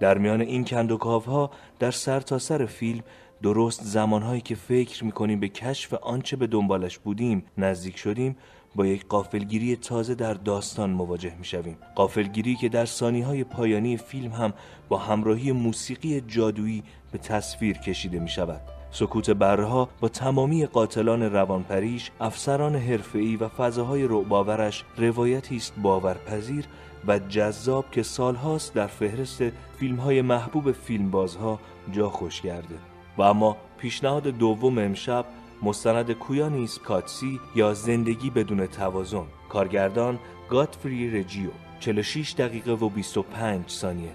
در 0.00 0.18
میان 0.18 0.40
این 0.40 0.64
کندوکاوها 0.64 1.50
در 1.78 1.90
سر 1.90 2.20
تا 2.20 2.38
سر 2.38 2.66
فیلم 2.66 3.02
درست 3.42 3.84
زمانهایی 3.84 4.40
که 4.40 4.54
فکر 4.54 5.04
می‌کنیم 5.04 5.40
به 5.40 5.48
کشف 5.48 5.94
آنچه 5.94 6.36
به 6.36 6.46
دنبالش 6.46 6.98
بودیم 6.98 7.44
نزدیک 7.58 7.96
شدیم 7.96 8.36
با 8.74 8.86
یک 8.86 9.06
قافلگیری 9.08 9.76
تازه 9.76 10.14
در 10.14 10.34
داستان 10.34 10.90
مواجه 10.90 11.34
می‌شویم. 11.38 11.76
قافلگیری 11.94 12.54
که 12.54 12.68
در 12.68 12.86
سانی 12.86 13.20
های 13.20 13.44
پایانی 13.44 13.96
فیلم 13.96 14.32
هم 14.32 14.52
با 14.88 14.98
همراهی 14.98 15.52
موسیقی 15.52 16.20
جادویی 16.20 16.82
به 17.12 17.18
تصویر 17.18 17.78
کشیده 17.78 18.18
می 18.18 18.28
شود 18.28 18.79
سکوت 18.92 19.30
برها 19.30 19.88
با 20.00 20.08
تمامی 20.08 20.66
قاتلان 20.66 21.22
روانپریش 21.22 22.10
افسران 22.20 22.76
حرفه‌ای 22.76 23.36
و 23.36 23.48
فضاهای 23.48 24.08
رعباورش 24.08 24.84
روایتی 24.96 25.56
است 25.56 25.72
باورپذیر 25.82 26.64
و 27.06 27.18
جذاب 27.18 27.90
که 27.90 28.02
سالهاست 28.02 28.74
در 28.74 28.86
فهرست 28.86 29.42
فیلمهای 29.78 30.22
محبوب 30.22 30.72
فیلمبازها 30.72 31.60
جا 31.92 32.08
خوش 32.08 32.40
کرده 32.40 32.74
و 33.18 33.22
اما 33.22 33.56
پیشنهاد 33.78 34.22
دوم 34.22 34.78
امشب 34.78 35.24
مستند 35.62 36.12
کویانیس 36.12 36.78
کاتسی 36.78 37.40
یا 37.54 37.74
زندگی 37.74 38.30
بدون 38.30 38.66
توازن. 38.66 39.24
کارگردان 39.48 40.18
گاتفری 40.50 41.20
رجیو 41.20 41.50
46 41.80 42.34
دقیقه 42.38 42.72
و 42.72 42.88
25 42.88 43.68
ثانیه. 43.68 44.10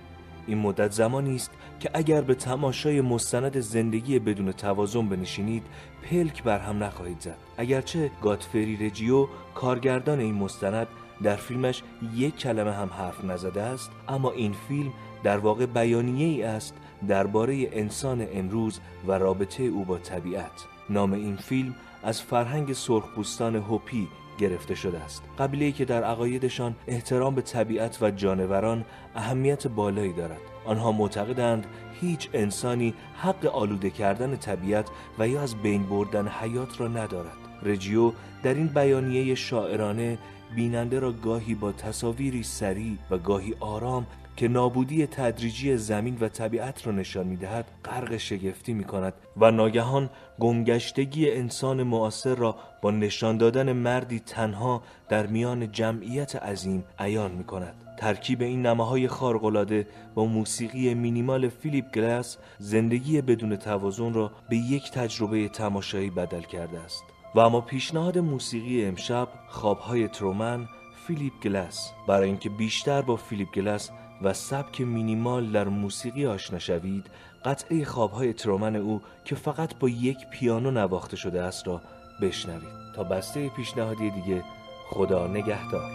این 0.47 0.57
مدت 0.57 0.91
زمانی 0.91 1.35
است 1.35 1.52
که 1.86 1.91
اگر 1.94 2.22
به 2.22 2.36
تماشای 2.36 3.02
مستند 3.02 3.60
زندگی 3.60 4.20
بدون 4.20 4.52
توازن 4.52 5.10
بنشینید 5.10 5.64
پلک 6.03 6.44
بر 6.44 6.60
هم 6.60 6.84
نخواهید 6.84 7.20
زد. 7.20 7.38
اگرچه 7.57 8.12
گاتفری 8.22 8.88
رجیو 8.88 9.28
کارگردان 9.56 10.20
این 10.20 10.36
مستند 10.36 10.88
در 11.24 11.36
فیلمش 11.36 11.84
یک 12.16 12.38
کلمه 12.38 12.72
هم 12.72 12.90
حرف 12.90 13.24
نزده 13.24 13.62
است 13.62 13.91
اما 14.07 14.32
این 14.32 14.53
فیلم 14.68 14.94
در 15.24 15.38
واقع 15.38 15.66
بیانیه 15.66 16.28
ای 16.28 16.44
است 16.44 16.74
درباره 17.07 17.70
انسان 17.72 18.28
امروز 18.34 18.80
و 19.07 19.12
رابطه 19.12 19.64
او 19.64 19.86
با 19.86 19.98
طبیعت. 19.98 20.66
نام 20.90 21.14
این 21.14 21.36
فیلم 21.36 21.76
از 22.03 22.22
فرهنگ 22.22 22.74
سرخپوستان 22.74 23.56
هوپی 23.56 24.07
گرفته 24.38 24.76
شده 24.76 24.99
است. 24.99 25.24
قبیله 25.40 25.72
که 25.72 25.86
در 25.86 26.03
عقایدشان 26.03 26.76
احترام 26.88 27.36
به 27.36 27.41
طبیعت 27.41 27.98
و 28.02 28.12
جانوران 28.12 28.86
اهمیت 29.16 29.68
بالایی 29.68 30.14
دارد. 30.14 30.41
آنها 30.66 30.91
معتقدند 30.91 31.66
هیچ 32.02 32.30
انسانی 32.34 32.94
حق 33.18 33.45
آلوده 33.45 33.90
کردن 33.90 34.36
طبیعت 34.36 34.90
و 35.20 35.28
یا 35.28 35.41
از 35.41 35.56
بین 35.56 35.84
بردن 35.84 36.28
حیات 36.28 36.82
را 36.82 36.88
ندارد. 36.88 37.38
رجیو 37.64 38.12
در 38.44 38.53
این 38.53 38.68
بیانیه 38.68 39.36
شاعرانه 39.36 40.18
بیننده 40.56 40.99
را 40.99 41.12
گاهی 41.12 41.56
با 41.56 41.72
تصاویری 41.72 42.44
سریع 42.44 42.98
و 43.10 43.18
گاهی 43.18 43.56
آرام 43.60 44.07
که 44.36 44.48
نابودی 44.48 45.07
تدریجی 45.07 45.78
زمین 45.78 46.18
و 46.22 46.30
طبیعت 46.30 46.88
را 46.88 46.94
نشان 46.94 47.28
می‌دهد 47.28 47.66
غرق 47.86 48.18
شگفتی 48.18 48.74
می 48.74 48.84
کند 48.84 49.14
و 49.38 49.52
ناگهان 49.52 50.10
گمگشتگی 50.40 51.32
انسان 51.32 51.84
معاصر 51.84 52.36
را 52.36 52.56
با 52.82 52.91
نشان 52.91 53.38
دادن 53.38 53.74
مردی 53.74 54.20
تنها 54.20 54.84
در 55.10 55.28
میان 55.28 55.72
جمعیت 55.72 56.36
عظیم 56.36 56.84
عیان 56.99 57.32
می 57.32 57.44
کند 57.44 57.76
ترکیب 57.98 58.41
این 58.41 58.66
نماهای 58.66 59.07
خارق‌العاده 59.07 59.88
با 60.16 60.26
موسیقی 60.26 60.94
مینیمال 60.94 61.49
فیلیپ 61.49 61.91
گلاس 61.91 62.38
زندگی 62.60 63.22
بدون 63.22 63.56
توازن 63.56 64.14
را 64.14 64.32
به 64.49 64.57
یک 64.57 64.91
تجربه 64.91 65.49
تماشایی 65.49 66.10
بدل 66.10 66.41
کرده 66.41 66.80
است. 66.80 67.03
و 67.36 67.40
اما 67.40 67.62
پیشنهاد 67.62 68.18
موسیقی 68.18 68.86
امشب 68.86 69.28
خوابهای 69.48 70.07
ترومن 70.07 70.68
فیلیپ 71.07 71.34
گلاس. 71.44 71.91
برای 72.07 72.28
اینکه 72.28 72.49
بیشتر 72.49 73.02
با 73.02 73.16
فیلیپ 73.16 73.52
گلاس 73.53 73.90
و 74.22 74.34
سبک 74.34 74.82
مینیمال 74.82 75.52
در 75.52 75.68
موسیقی 75.68 76.26
آشنا 76.26 76.60
شوید 76.60 77.06
قطعه 77.46 77.86
خوابهای 77.86 78.34
ترومن 78.34 78.76
او 78.76 79.02
که 79.26 79.36
فقط 79.36 79.76
با 79.80 79.90
یک 79.90 80.18
پیانو 80.32 80.72
نواخته 80.72 81.18
شده 81.18 81.42
است 81.42 81.68
را 81.68 81.82
بشنوید. 82.22 82.86
تا 82.96 83.04
بسته 83.04 83.50
پیشنهادی 83.50 84.12
دیگه 84.12 84.44
خدا 84.90 85.28
نگهدار. 85.28 85.92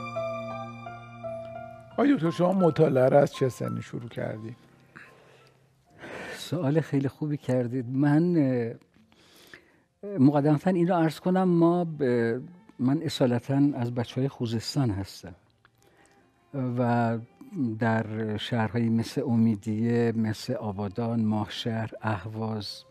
آیا 1.96 2.16
تو 2.16 2.30
شما 2.30 2.52
مطالعه 2.52 3.08
را 3.08 3.20
از 3.20 3.32
چه 3.32 3.48
سنی 3.48 3.82
شروع 3.82 4.08
کردی؟ 4.08 4.56
سوال 6.36 6.80
خیلی 6.80 7.08
خوبی 7.08 7.36
کردید. 7.36 7.86
من 7.88 8.36
مقدمتا 10.18 10.70
این 10.70 10.88
را 10.88 10.98
عرض 10.98 11.20
کنم 11.20 11.48
ما 11.48 11.86
من 12.78 13.02
اصالتا 13.02 13.60
از 13.74 13.94
بچه 13.94 14.20
های 14.20 14.28
خوزستان 14.28 14.90
هستم. 14.90 15.34
و 16.54 17.18
در 17.78 18.36
شهرهایی 18.36 18.88
مثل 18.88 19.22
امیدیه 19.22 20.12
مثل 20.16 20.52
آبادان 20.52 21.24
ماهشهر 21.24 21.90
اهواز. 22.02 22.84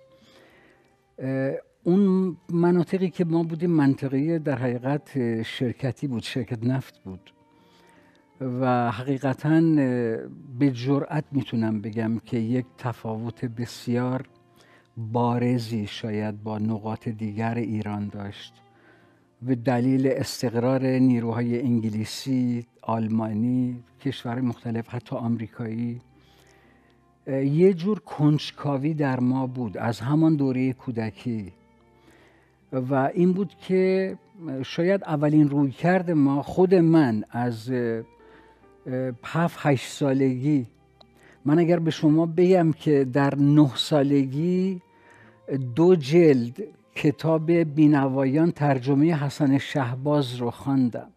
اون 1.83 2.37
مناطقی 2.49 3.09
که 3.09 3.25
ما 3.25 3.43
بودیم 3.43 3.71
منطقه 3.71 4.39
در 4.39 4.57
حقیقت 4.57 5.41
شرکتی 5.43 6.07
بود 6.07 6.23
شرکت 6.23 6.63
نفت 6.63 7.03
بود. 7.03 7.33
و 8.41 8.91
حقیقتا 8.91 9.59
به 10.59 10.71
جرأت 10.73 11.25
می‌تونم 11.31 11.81
بگم 11.81 12.19
که 12.19 12.37
یک 12.37 12.65
تفاوت 12.77 13.45
بسیار 13.45 14.29
بارزی 14.97 15.87
شاید 15.87 16.43
با 16.43 16.57
نقاط 16.57 17.09
دیگر 17.09 17.55
ایران 17.55 18.07
داشت. 18.07 18.53
به 19.41 19.55
دلیل 19.55 20.07
استقرار 20.07 20.85
نیروهای 20.85 21.61
انگلیسی، 21.61 22.65
آلمانی، 22.81 23.83
کشور 24.01 24.41
مختلف 24.41 24.89
حتی 24.89 25.15
آمریکایی 25.15 26.01
یه 27.27 27.73
جور 27.73 27.99
کنجکاوی 27.99 28.93
در 28.93 29.19
ما 29.19 29.47
بود 29.47 29.77
از 29.77 29.99
همان 29.99 30.35
دوره 30.35 30.73
کودکی. 30.73 31.51
و 32.71 33.09
این 33.13 33.33
بود 33.33 33.53
که 33.67 34.17
شاید 34.63 35.03
اولین 35.03 35.49
روی 35.49 35.71
کرد 35.71 36.11
ما 36.11 36.43
خود 36.43 36.75
من 36.75 37.23
از 37.29 37.71
هفت 39.23 39.57
هشت 39.59 39.91
سالگی. 39.91 40.67
من 41.45 41.59
اگر 41.59 41.79
به 41.79 41.91
شما 41.91 42.25
بگم 42.25 42.71
که 42.71 43.05
در 43.13 43.35
نه 43.35 43.75
سالگی 43.75 44.81
دو 45.75 45.95
جلد 45.95 46.63
کتاب 46.99 47.51
بینوایان 47.51 48.51
ترجمه 48.51 49.13
حسن 49.13 49.57
شهباز 49.57 50.35
رو 50.35 50.51
خواندم 50.51 51.07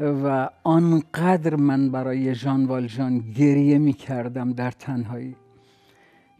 و 0.00 0.50
آنقدر 0.64 1.56
من 1.56 1.90
برای 1.90 2.34
ژان 2.34 2.64
والژان 2.64 3.18
گریه 3.18 3.78
می 3.78 3.92
کردم 3.92 4.52
در 4.52 4.70
تنهایی 4.70 5.36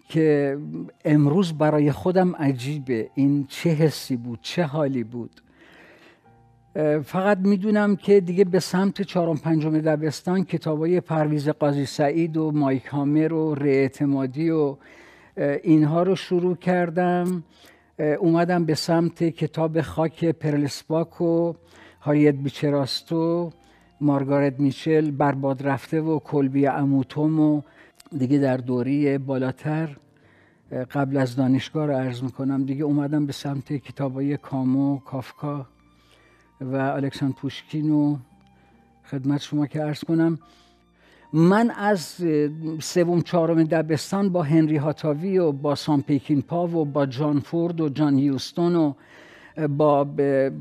که 0.09 0.59
امروز 1.05 1.53
برای 1.53 1.93
خودم 1.93 2.37
عجیبه. 2.37 3.11
این 3.15 3.47
چه 3.49 3.71
حسی 3.71 4.17
بود 4.17 4.39
چه 4.43 4.63
حالی 4.63 5.05
بود. 5.05 5.41
فقط 7.05 7.39
می‌دونم 7.39 7.97
که 7.97 8.21
دیگه 8.21 8.45
به 8.45 8.61
سمت 8.61 9.03
چهارم 9.03 9.37
پنجم 9.37 9.79
دبستان 9.79 10.45
کتابای 10.45 11.01
پرویز 11.01 11.49
قاضی 11.49 11.87
سعید 11.87 12.37
و 12.37 12.53
مایک 12.53 12.85
هامر 12.85 13.33
و 13.33 13.57
اعتمادی 13.61 14.51
و 14.51 14.77
اینها 15.63 16.03
رو 16.03 16.17
شروع 16.17 16.57
کردم. 16.57 17.45
اومدم 17.99 18.65
به 18.65 18.75
سمت 18.75 19.25
کتاب 19.25 19.81
خاک 19.81 20.25
پرلسپاک 20.25 21.21
و 21.21 21.53
هاریت 22.01 22.35
بیچراستو 22.35 23.53
مارگارت 24.01 24.61
میچل 24.61 25.11
برباد 25.11 25.67
رفته 25.67 26.01
و 26.01 26.19
کلبی 26.19 26.67
اموتوم 26.67 27.41
و 27.41 27.63
دیگه 28.19 28.39
در 28.39 28.57
دوری 28.57 29.19
بالاتر. 29.19 29.97
قبل 30.91 31.17
از 31.17 31.37
دانشگاه 31.37 31.87
رو 31.87 31.93
عرض 31.93 32.23
می‌کنم 32.23 32.65
دیگه 32.65 32.85
اومدم 32.85 33.27
به 33.27 33.33
سمت 33.33 33.73
کتابای 33.73 34.37
کامو 34.37 34.99
کافکا 34.99 35.67
و 36.61 36.77
الکساندر 36.77 37.37
پوشکین 37.37 37.91
و 37.91 38.17
خدمت 39.05 39.41
شما 39.41 39.67
که 39.67 39.81
عرض 39.81 40.05
کنم. 40.05 40.39
من 41.33 41.71
از 41.71 42.25
سوم 42.81 43.21
چهارم 43.21 43.65
دبستان 43.65 44.29
با 44.29 44.43
هنری 44.43 44.77
هاتاوی 44.77 45.39
و 45.39 45.53
با 45.53 45.75
سام 45.75 46.03
پیکین 46.03 46.43
پا 46.43 46.67
و 46.67 46.85
با 46.85 47.07
جان 47.07 47.41
فورد 47.41 47.81
و 47.81 47.89
جان 47.89 48.19
هیوستون 48.19 48.77
و 48.77 48.93
با 49.69 50.09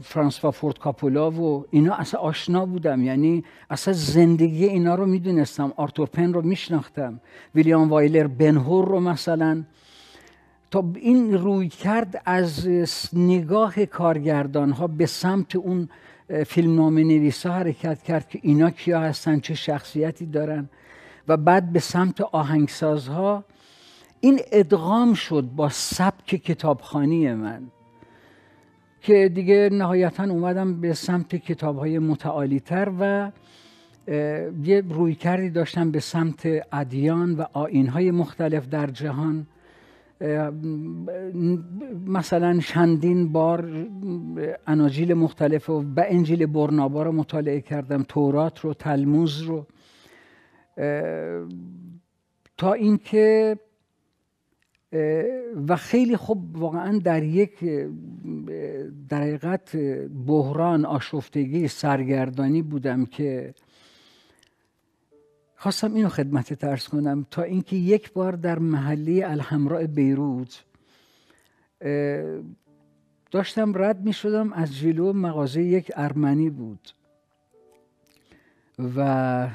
فرانسوا 0.01 0.51
فورد 0.51 0.79
کاپولا 0.79 1.31
و 1.31 1.65
اینا 1.71 1.93
اصلا 1.93 2.19
آشنا 2.19 2.65
بودم. 2.65 3.03
یعنی 3.03 3.43
اصلا 3.69 3.93
زندگی 3.93 4.65
اینا 4.65 4.95
رو 4.95 5.05
می‌دونستم. 5.05 5.73
آرتور 5.75 6.07
پن 6.07 6.33
رو 6.33 6.41
میشناختم. 6.41 7.19
ویلیام 7.55 7.89
وایلر 7.89 8.27
بنهور 8.27 8.87
رو 8.87 8.99
مثلا. 8.99 9.63
تا 10.71 10.83
این 10.95 11.33
روی 11.33 11.67
کرد 11.67 12.21
از 12.25 12.67
نگاه 13.13 13.85
کارگردان 13.85 14.71
ها 14.71 14.87
به 14.87 15.05
سمت 15.05 15.55
اون 15.55 15.89
فیلم 16.45 16.75
نام 16.75 16.97
نویسا 16.97 17.53
حرکت 17.53 18.03
کرد 18.03 18.29
که 18.29 18.39
اینا 18.41 18.69
کیا 18.69 18.99
هستن 18.99 19.39
چه 19.39 19.53
شخصیتی 19.53 20.25
دارن. 20.25 20.69
و 21.27 21.37
بعد 21.37 21.73
به 21.73 21.79
سمت 21.79 22.21
آهنگسازها 22.21 23.43
این 24.19 24.39
ادغام 24.51 25.13
شد 25.13 25.49
با 25.55 25.69
سبک 25.69 26.25
کتابخانی 26.25 27.33
من. 27.33 27.61
که 29.01 29.29
دیگه 29.29 29.69
نهایتا 29.71 30.23
اومدم 30.23 30.81
به 30.81 30.93
سمت 30.93 31.35
کتاب 31.35 31.77
های 31.77 31.99
متعالی 31.99 32.59
تر 32.59 32.91
و 32.99 33.31
یه 34.63 34.83
روی 34.89 35.15
کردی 35.15 35.49
داشتم 35.49 35.91
به 35.91 35.99
سمت 35.99 36.47
ادیان 36.71 37.33
و 37.33 37.45
آین 37.53 37.87
های 37.87 38.11
مختلف 38.11 38.67
در 38.67 38.87
جهان. 38.87 39.47
مثلا 42.07 42.59
چندین 42.59 43.31
بار 43.31 43.87
اناجیل 44.67 45.13
مختلف 45.13 45.69
و 45.69 45.81
به 45.81 46.05
انجیل 46.09 46.45
برنابا 46.45 47.03
رو 47.03 47.11
مطالعه 47.11 47.61
کردم 47.61 48.03
تورات 48.03 48.59
رو 48.59 48.73
تلموز 48.73 49.41
رو. 49.41 49.65
تا 52.57 52.73
اینکه 52.73 53.57
و 55.67 55.75
خیلی 55.75 56.15
خوب 56.15 56.57
واقعا 56.57 56.97
در 56.97 57.23
یک 57.23 57.63
در 59.09 59.21
حقیقت 59.21 59.75
بحران 60.27 60.85
آشفتگی 60.85 61.67
سرگردانی 61.67 62.61
بودم 62.61 63.05
که 63.05 63.53
خواستم 65.57 65.93
اینو 65.93 66.09
خدمت 66.09 66.53
ترس 66.53 66.89
کنم. 66.89 67.25
تا 67.31 67.41
اینکه 67.41 67.75
یک 67.75 68.13
بار 68.13 68.31
در 68.31 68.59
محلی 68.59 69.23
الحمراء 69.23 69.85
بیروت 69.85 70.63
داشتم 73.31 73.71
رد 73.75 74.05
می 74.05 74.13
شدم 74.13 74.53
از 74.53 74.77
جلو 74.77 75.13
مغازه 75.13 75.63
یک 75.63 75.91
ارمنی 75.95 76.49
بود. 76.49 76.89
و 78.95 79.49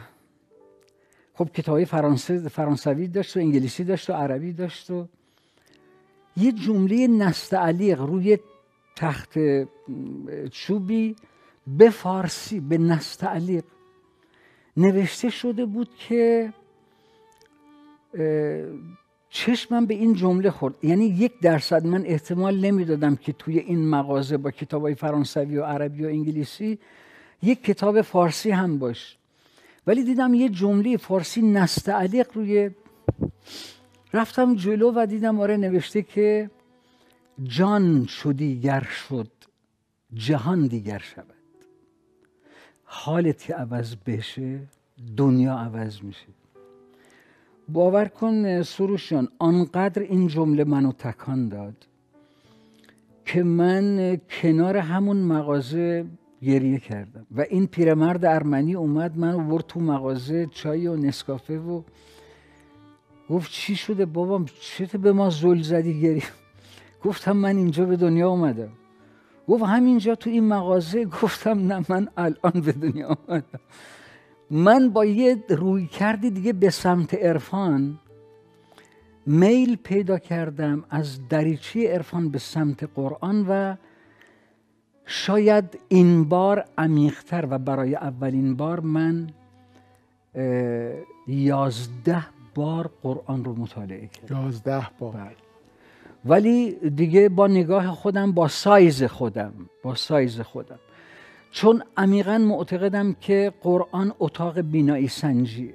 خب 1.34 1.50
کتابی 1.50 1.84
فرانسه 1.84 2.48
فرانسوی 2.48 3.08
داشت 3.08 3.36
و 3.36 3.40
انگلیسی 3.40 3.84
داشت 3.84 4.10
و 4.10 4.12
عربی 4.12 4.52
داشت 4.52 4.90
و 4.90 5.08
یه 6.36 6.52
جمله 6.52 7.06
نستعلیق 7.06 8.00
روی 8.00 8.38
تخت 8.96 9.38
چوبی 10.50 11.16
به 11.66 11.90
فارسی 11.90 12.60
به 12.60 12.78
نستعلیق 12.78 13.64
نوشته 14.76 15.30
شده 15.30 15.64
بود 15.64 15.88
که 16.08 16.52
چشمم 19.28 19.86
به 19.86 19.94
این 19.94 20.14
جمله 20.14 20.50
خورد. 20.50 20.74
یعنی 20.84 21.04
یک 21.04 21.32
درصد 21.40 21.86
من 21.86 22.06
احتمال 22.06 22.60
نمی‌دادم 22.60 23.16
که 23.16 23.32
توی 23.32 23.58
این 23.58 23.88
مغازه 23.88 24.36
با 24.36 24.50
کتاب 24.50 24.82
های 24.82 24.94
فرانسوی 24.94 25.56
و 25.56 25.64
عربی 25.64 26.04
و 26.04 26.08
انگلیسی 26.08 26.78
یک 27.42 27.64
کتاب 27.64 28.02
فارسی 28.02 28.50
هم 28.50 28.78
باش. 28.78 29.18
ولی 29.86 30.04
دیدم 30.04 30.34
یه 30.34 30.48
جمله 30.48 30.96
فارسی 30.96 31.42
نستعلیق 31.42 32.26
روی 32.34 32.70
رفتم 34.12 34.54
جلو 34.54 34.92
و 34.96 35.06
دیدم 35.06 35.40
آره 35.40 35.56
نوشته 35.56 36.02
که 36.02 36.50
جان 37.42 38.06
شدی 38.06 38.60
گر 38.60 38.86
شد 39.08 39.30
جهان 40.14 40.66
دیگر 40.66 40.98
شود. 40.98 41.31
حالت 42.94 43.42
که 43.42 43.54
عوض 43.54 43.96
بشه 44.06 44.60
دنیا 45.16 45.54
عوض 45.54 46.02
میشه. 46.02 46.26
باور 47.68 48.04
کن 48.08 48.62
سروشان 48.62 49.28
آنقدر 49.38 50.02
این 50.02 50.26
جمله 50.26 50.64
منو 50.64 50.92
تکان 50.92 51.48
داد 51.48 51.86
که 53.24 53.42
من 53.42 54.16
کنار 54.42 54.76
همون 54.76 55.16
مغازه 55.16 56.04
گریه 56.42 56.78
کردم. 56.78 57.26
و 57.36 57.40
این 57.40 57.66
پیرمرد 57.66 58.24
ارمنی 58.24 58.74
اومد 58.74 59.18
من 59.18 59.34
ورد 59.34 59.66
تو 59.66 59.80
مغازه 59.80 60.46
چای 60.46 60.86
و 60.86 60.96
نسکافه 60.96 61.58
و 61.58 61.82
گفت 63.30 63.50
چی 63.50 63.76
شده 63.76 64.06
بابام؟ 64.06 64.44
چته 64.60 64.98
به 64.98 65.12
ما 65.12 65.30
زل 65.30 65.62
زدی 65.62 66.00
گریه؟ 66.00 66.22
گفتم 67.04 67.36
من 67.36 67.56
اینجا 67.56 67.84
به 67.84 67.96
دنیا 67.96 68.28
اومدم. 68.28 68.72
گفت 69.48 69.64
همینجا 69.64 70.14
تو 70.14 70.30
این 70.30 70.48
مغازه؟ 70.48 71.04
گفتم 71.22 71.72
نه 71.72 71.84
من 71.88 72.08
الان 72.16 72.60
به 72.64 72.72
دنیا 72.72 73.18
آمدم 73.28 73.60
من 74.50 74.88
با 74.88 75.04
یه 75.04 75.44
روی 75.48 75.86
کردی 75.86 76.30
دیگه 76.30 76.52
به 76.52 76.70
سمت 76.70 77.14
عرفان 77.14 77.98
میل 79.26 79.76
پیدا 79.76 80.18
کردم 80.18 80.84
از 80.90 81.28
دریچه 81.28 81.88
عرفان 81.88 82.28
به 82.28 82.38
سمت 82.38 82.84
قرآن 82.94 83.46
و 83.48 83.76
شاید 85.06 85.78
این 85.88 86.24
بار 86.24 86.64
عمیقتر 86.78 87.46
و 87.50 87.58
برای 87.58 87.94
اولین 87.94 88.56
بار 88.56 88.80
من 88.80 89.30
یازده 91.26 92.26
بار 92.54 92.90
قرآن 93.02 93.44
رو 93.44 93.54
مطالعه 93.54 94.06
کردم. 94.06 94.42
یازده 94.42 94.86
بار. 94.98 95.12
بله. 95.12 95.51
ولی 96.24 96.70
دیگه 96.90 97.28
با 97.28 97.46
نگاه 97.46 97.86
خودم 97.86 98.32
با 98.32 98.48
سایز 98.48 99.04
خودم 99.04 99.52
با 99.82 99.94
سایز 99.94 100.40
خودم. 100.40 100.78
چون 101.50 101.82
عمیقا 101.96 102.38
معتقدم 102.38 103.16
که 103.20 103.52
قرآن 103.62 104.12
اتاق 104.18 104.60
بینایی 104.60 105.08
سنجیه. 105.08 105.74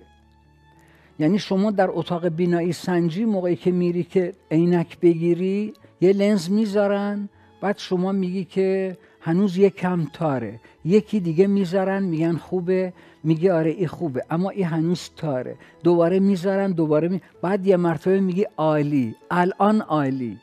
یعنی 1.19 1.39
شما 1.39 1.71
در 1.71 1.89
اتاق 1.89 2.27
بینایی 2.27 2.73
سنجی 2.73 3.25
موقعی 3.25 3.55
که 3.55 3.71
میری 3.71 4.03
که 4.03 4.33
عینک 4.51 4.99
بگیری 4.99 5.73
یه 6.01 6.13
لنز 6.13 6.49
می‌ذارن 6.51 7.29
بعد 7.61 7.77
شما 7.77 8.11
میگی 8.11 8.45
که 8.45 8.97
هنوز 9.21 9.57
یه 9.57 9.69
کم 9.69 10.05
تاره. 10.13 10.59
یکی 10.85 11.19
دیگه 11.19 11.47
می‌ذارن 11.47 12.03
میگن 12.03 12.37
خوبه. 12.37 12.93
میگه 13.23 13.53
آره 13.53 13.71
این 13.71 13.87
خوبه. 13.87 14.25
اما 14.29 14.49
این 14.49 14.65
هنوز 14.65 15.09
تاره. 15.15 15.55
دوباره 15.83 16.19
می‌ذارن 16.19 16.71
دوباره 16.71 17.07
می... 17.07 17.21
بعد 17.41 17.67
یه 17.67 17.77
مرتبه 17.77 18.19
میگی 18.19 18.45
عالی. 18.57 19.15
الان 19.31 19.81
عالی. 19.81 20.37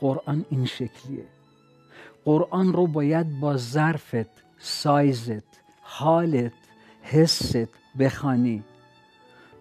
قرآن 0.00 0.44
این 0.50 0.64
شکلیه. 0.64 1.24
قرآن 2.24 2.72
رو 2.72 2.86
باید 2.86 3.40
با 3.40 3.56
ظرفت 3.56 4.44
سایزت 4.58 5.60
حالت 5.82 6.52
حست 7.02 7.68
بخوانی 7.98 8.62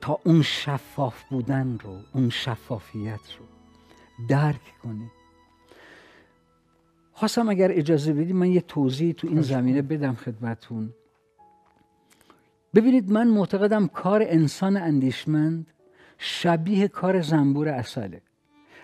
تا 0.01 0.19
اون 0.23 0.41
شفاف 0.41 1.23
بودن 1.29 1.77
رو 1.83 1.97
اون 2.13 2.29
شفافیت 2.29 3.19
رو 3.39 3.45
درک 4.27 4.79
کنی. 4.83 5.11
خواستم 7.17 7.49
اگر 7.49 7.71
اجازه 7.71 8.13
بدی 8.13 8.33
من 8.33 8.51
یه 8.51 8.61
توضیح 8.61 9.13
تو 9.13 9.27
این 9.27 9.41
زمینه 9.41 9.81
بدم 9.81 10.15
خدمتون. 10.15 10.93
ببینید 12.75 13.11
من 13.11 13.27
معتقدم 13.27 13.87
کار 13.87 14.23
انسان 14.27 14.77
اندیشمند 14.77 15.67
شبیه 16.17 16.87
کار 16.87 17.21
زنبور 17.21 17.69
اصله 17.69 18.21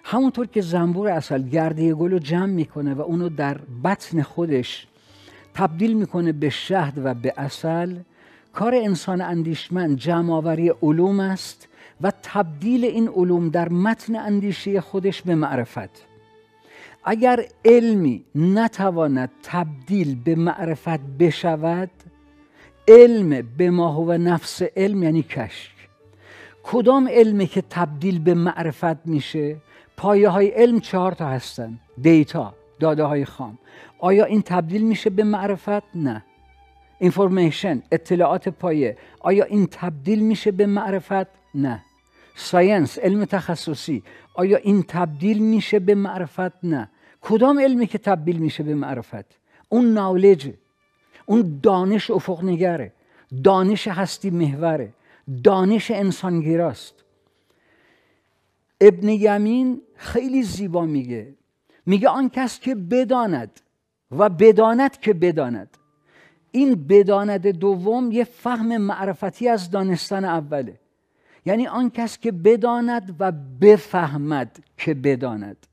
همونطور 0.03 0.45
که 0.47 0.61
زنبور 0.61 1.07
اصل 1.07 1.41
گرده 1.41 1.93
گل 1.93 2.11
رو 2.11 2.19
جمع 2.19 2.45
می‌کنه 2.45 2.93
و 2.93 3.01
اونو 3.01 3.29
در 3.29 3.57
بطن 3.83 4.21
خودش 4.21 4.87
تبدیل 5.53 5.93
می‌کنه 5.93 6.31
به 6.31 6.49
شهد 6.49 6.93
و 7.05 7.13
به 7.13 7.33
اصل 7.37 7.95
کار 8.53 8.75
انسان 8.75 9.21
اندیشمند 9.21 9.97
جمع 9.97 10.33
آوری 10.33 10.69
علوم 10.69 11.19
است 11.19 11.67
و 12.01 12.11
تبدیل 12.23 12.85
این 12.85 13.07
علوم 13.07 13.49
در 13.49 13.69
متن 13.69 14.15
اندیشه 14.15 14.81
خودش 14.81 15.21
به 15.21 15.35
معرفت. 15.35 16.10
اگر 17.03 17.45
علمی 17.65 18.25
نتواند 18.35 19.29
تبدیل 19.43 20.15
به 20.15 20.35
معرفت 20.35 20.99
بشود 20.99 21.91
علم 22.87 23.41
به 23.57 23.69
ما 23.69 24.01
و 24.01 24.11
نفس 24.11 24.61
علم 24.61 25.03
یعنی 25.03 25.23
کشک. 25.23 25.71
کدام 26.63 27.07
علمی 27.07 27.47
که 27.47 27.63
تبدیل 27.69 28.19
به 28.19 28.33
معرفت 28.33 29.05
میشه؟ 29.05 29.57
پایه 29.97 30.29
های 30.29 30.47
علم 30.47 30.79
چهار 30.79 31.11
تا 31.11 31.27
هستن. 31.27 31.79
data 32.01 32.53
داده 32.79 33.03
های 33.03 33.25
خام. 33.25 33.57
آیا 33.99 34.25
این 34.25 34.41
تبدیل 34.41 34.81
میشه 34.81 35.09
به 35.09 35.23
معرفت؟ 35.23 35.83
نه. 35.95 36.23
information 36.99 37.83
اطلاعات 37.91 38.49
پایه. 38.49 38.97
آیا 39.19 39.43
این 39.43 39.67
تبدیل 39.71 40.19
میشه 40.19 40.51
به 40.51 40.65
معرفت؟ 40.65 41.27
نه. 41.55 41.83
science 42.35 42.99
علم 42.99 43.25
تخصصی. 43.25 44.03
آیا 44.33 44.57
این 44.57 44.83
تبدیل 44.83 45.39
میشه 45.39 45.79
به 45.79 45.95
معرفت؟ 45.95 46.65
نه. 46.65 46.89
کدام 47.21 47.59
علمی 47.59 47.87
که 47.87 47.97
تبدیل 47.97 48.37
میشه 48.37 48.63
به 48.63 48.75
معرفت؟ 48.75 49.39
اون 49.69 49.93
نالج 49.93 50.53
اون 51.25 51.59
دانش 51.63 52.11
افق 52.11 52.43
نگره 52.43 52.93
دانش 53.43 53.87
هستی 53.87 54.29
محوره. 54.29 54.93
دانش 55.43 55.91
انسانگیراست. 55.91 56.93
ابن 58.81 59.09
یمین 59.09 59.81
خیلی 59.95 60.43
زیبا 60.43 60.85
میگه. 60.85 61.35
میگه 61.85 62.09
آن 62.09 62.29
کس 62.29 62.59
که 62.59 62.75
بداند 62.75 63.61
و 64.11 64.29
بداند 64.29 64.99
که 64.99 65.13
بداند. 65.13 65.77
این 66.51 66.87
بداند 66.87 67.47
دوم 67.47 68.11
یه 68.11 68.23
فهم 68.23 68.77
معرفتی 68.77 69.49
از 69.49 69.71
دانستن 69.71 70.25
اوله. 70.25 70.79
یعنی 71.45 71.67
آن 71.67 71.89
کس 71.89 72.17
که 72.17 72.31
بداند 72.31 73.15
و 73.19 73.31
بفهمد 73.61 74.59
که 74.77 74.93
بداند. 74.93 75.67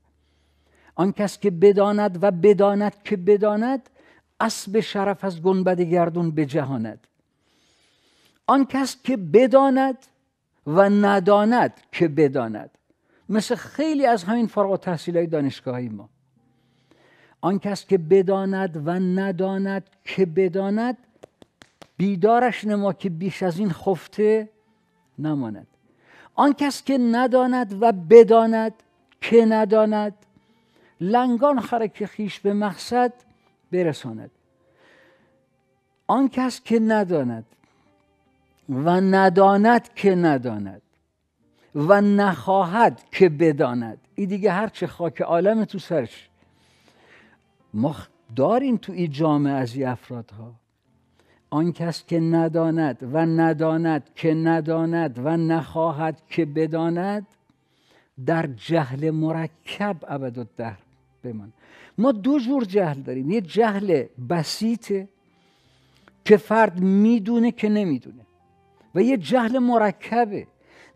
آن 0.95 1.11
کس 1.11 1.39
که 1.39 1.51
بداند 1.51 2.23
و 2.23 2.31
بداند 2.31 3.03
که 3.03 3.17
بداند 3.17 3.89
اسب 4.39 4.79
شرف 4.79 5.23
از 5.23 5.41
گنبد 5.41 5.81
گردون 5.81 6.31
بجهاند. 6.31 7.07
آن 8.47 8.65
کس 8.65 8.97
که 9.03 9.17
بداند 9.17 9.97
و 10.67 10.89
نداند 10.89 11.73
که 11.91 12.07
بداند. 12.07 12.69
مثل 13.29 13.55
خیلی 13.55 14.05
از 14.05 14.23
همین 14.23 14.47
فارغ 14.47 14.79
تحصیل 14.79 15.17
های 15.17 15.27
دانشگاهی 15.27 15.89
ما. 15.89 16.09
آن 17.41 17.59
کس 17.59 17.85
که 17.85 17.97
بداند 17.97 18.87
و 18.87 18.91
نداند 18.91 19.89
که 20.03 20.25
بداند 20.25 20.97
بیدارش 21.97 22.65
نما 22.65 22.93
که 22.93 23.09
بیش 23.09 23.43
از 23.43 23.59
این 23.59 23.71
خفته 23.71 24.49
نماند. 25.19 25.67
آن 26.35 26.53
کس 26.53 26.83
که 26.83 26.97
نداند 26.97 27.77
و 27.81 27.91
بداند 27.91 28.73
که 29.21 29.45
نداند 29.45 30.13
لنگان 31.01 31.59
خرک 31.59 32.05
خیش 32.05 32.39
به 32.39 32.53
مقصد 32.53 33.13
برساند. 33.71 34.31
آن 36.07 36.29
کس 36.29 36.61
که 36.61 36.79
نداند 36.79 37.45
و 38.69 39.01
نداند 39.01 39.93
که 39.93 40.15
نداند 40.15 40.81
و 41.75 42.01
نخواهد 42.01 43.01
که 43.11 43.29
بداند. 43.29 43.97
این 44.15 44.29
دیگه 44.29 44.51
هرچه 44.51 44.87
خاک 44.87 45.21
عالم 45.21 45.65
تو 45.65 45.79
سرش. 45.79 46.29
ما 47.73 47.95
داریم 48.35 48.77
تو 48.77 48.93
این 48.93 49.11
جامعه 49.11 49.53
از 49.53 49.75
این 49.75 49.87
افرادها. 49.87 50.53
آن 51.49 51.71
کس 51.71 52.05
که 52.05 52.19
نداند 52.19 52.97
و 53.13 53.25
نداند 53.25 54.09
که 54.15 54.33
نداند 54.33 55.21
و 55.23 55.37
نخواهد 55.37 56.21
که 56.29 56.45
بداند 56.45 57.27
در 58.25 58.47
جهل 58.47 59.11
مرکب 59.11 59.97
ابد 60.07 60.47
بمان 61.23 61.53
ما 61.97 62.11
دو 62.11 62.39
جور 62.39 62.65
جهل 62.65 63.01
داریم. 63.01 63.31
یه 63.31 63.41
جهل 63.41 64.03
بسیطه 64.29 65.07
که 66.25 66.37
فرد 66.37 66.79
می‌دونه 66.79 67.51
که 67.51 67.69
نمی‌دونه 67.69 68.25
و 68.95 69.01
یه 69.01 69.17
جهل 69.17 69.59
مرکبه 69.59 70.47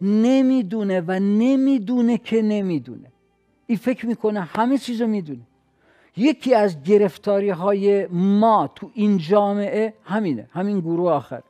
نمی‌دونه 0.02 1.02
و 1.02 1.20
نمی‌دونه 1.20 2.18
که 2.18 2.42
نمی‌دونه. 2.42 3.12
این 3.68 3.78
فکر 3.78 4.06
می‌کنه 4.06 4.42
همه 4.42 4.78
چیز 4.78 5.02
رو 5.02 5.08
می‌دونه. 5.08 5.42
یکی 6.18 6.56
از 6.56 6.84
گرفتاری 6.84 7.50
های 7.50 8.08
ما 8.08 8.68
تو 8.76 8.92
این 8.94 9.18
جامعه 9.18 9.94
همینه 10.04 10.50
همین 10.52 10.80
گروه 10.80 11.12
آخر. 11.12 11.44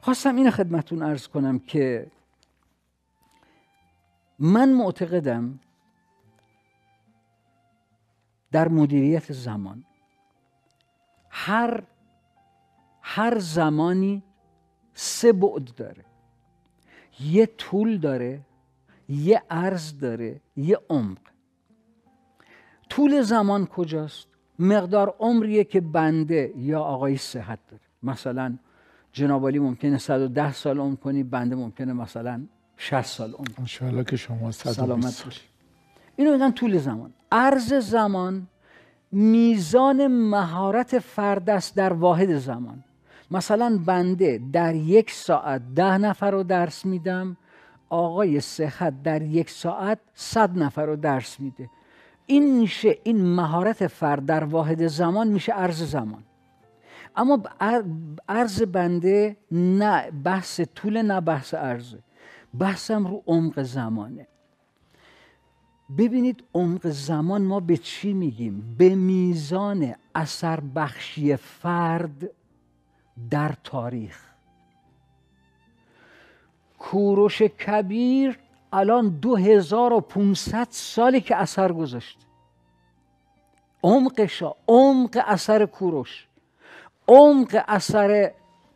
خواستم 0.00 0.36
این 0.36 0.50
خدمتون 0.50 1.02
ارز 1.02 1.26
کنم 1.26 1.58
که 1.58 2.10
من 4.38 4.72
معتقدم 4.72 5.60
در 8.52 8.68
مدیریت 8.68 9.32
زمان 9.32 9.84
هر 11.30 11.82
هر 13.02 13.38
زمانی 13.38 14.22
سه 14.94 15.32
بعد 15.32 15.74
داره. 15.76 16.04
یه 17.20 17.46
طول 17.46 17.98
داره 17.98 18.40
یه 19.08 19.42
عرض 19.50 19.98
داره 19.98 20.40
یه 20.56 20.78
عمق. 20.90 21.18
طول 22.88 23.22
زمان 23.22 23.66
کجاست؟ 23.66 24.26
مقدار 24.58 25.14
عمریه 25.18 25.64
که 25.64 25.80
بنده 25.80 26.52
یا 26.56 26.80
آقای 26.80 27.16
صحت 27.16 27.58
داره. 27.70 27.82
مثلا 28.02 28.58
جنابالی 29.12 29.58
ممکنه 29.58 29.98
110 29.98 30.52
سال 30.52 30.78
عمر 30.78 30.96
کنی 30.96 31.22
بنده 31.22 31.56
ممکنه 31.56 31.92
مثلا 31.92 32.46
60 32.76 33.02
سال 33.02 33.32
عمر 33.32 33.48
انشاءالله 33.58 34.04
که 34.04 34.16
شما 34.16 34.50
سلامت 34.50 35.24
باشی. 35.24 35.40
اینو 36.16 36.32
میگن 36.32 36.50
طول 36.50 36.78
زمان. 36.78 37.12
عرض 37.32 37.72
زمان 37.72 38.48
میزان 39.12 40.06
مهارت 40.06 40.98
فرد 40.98 41.50
است 41.50 41.76
در 41.76 41.92
واحد 41.92 42.38
زمان. 42.38 42.84
مثلا 43.30 43.80
بنده 43.86 44.40
در 44.52 44.74
یک 44.74 45.10
ساعت 45.10 45.62
ده 45.74 45.98
نفر 45.98 46.30
رو 46.30 46.42
درس 46.42 46.86
میدم 46.86 47.36
آقای 47.88 48.40
صحت 48.40 49.02
در 49.02 49.22
یک 49.22 49.50
ساعت 49.50 49.98
صد 50.14 50.58
نفر 50.58 50.86
رو 50.86 50.96
درس 50.96 51.40
میده. 51.40 51.70
این 52.28 52.58
میشه 52.60 52.98
این 53.04 53.24
مهارت 53.24 53.86
فرد 53.86 54.26
در 54.26 54.44
واحد 54.44 54.86
زمان 54.86 55.28
میشه 55.28 55.52
عرض 55.52 55.82
زمان. 55.82 56.24
اما 57.16 57.42
عرض 58.28 58.62
بنده 58.62 59.36
نه 59.52 60.10
بحث 60.10 60.60
طول 60.60 61.02
نه 61.02 61.20
بحث 61.20 61.54
عرضه 61.54 61.98
بحثم 62.58 63.06
رو 63.06 63.22
عمق 63.26 63.62
زمانه. 63.62 64.26
ببینید 65.98 66.44
عمق 66.54 66.88
زمان 66.88 67.42
ما 67.42 67.60
به 67.60 67.76
چی 67.76 68.12
میگیم؟ 68.12 68.74
به 68.78 68.94
میزان 68.94 69.94
اثر 70.14 70.60
بخشی 70.60 71.36
فرد 71.36 72.30
در 73.30 73.54
تاریخ. 73.64 74.28
کوروش 76.78 77.42
کبیر 77.42 78.38
الان 78.72 79.08
2500 79.08 80.66
سالی 80.70 81.20
که 81.20 81.36
اثر 81.36 81.72
گذاشته 81.72 82.24
عمقشا 83.82 84.52
عمق 84.68 85.22
اثر 85.26 85.66
کوروش 85.66 86.28
عمق 87.08 87.64
اثر 87.68 88.32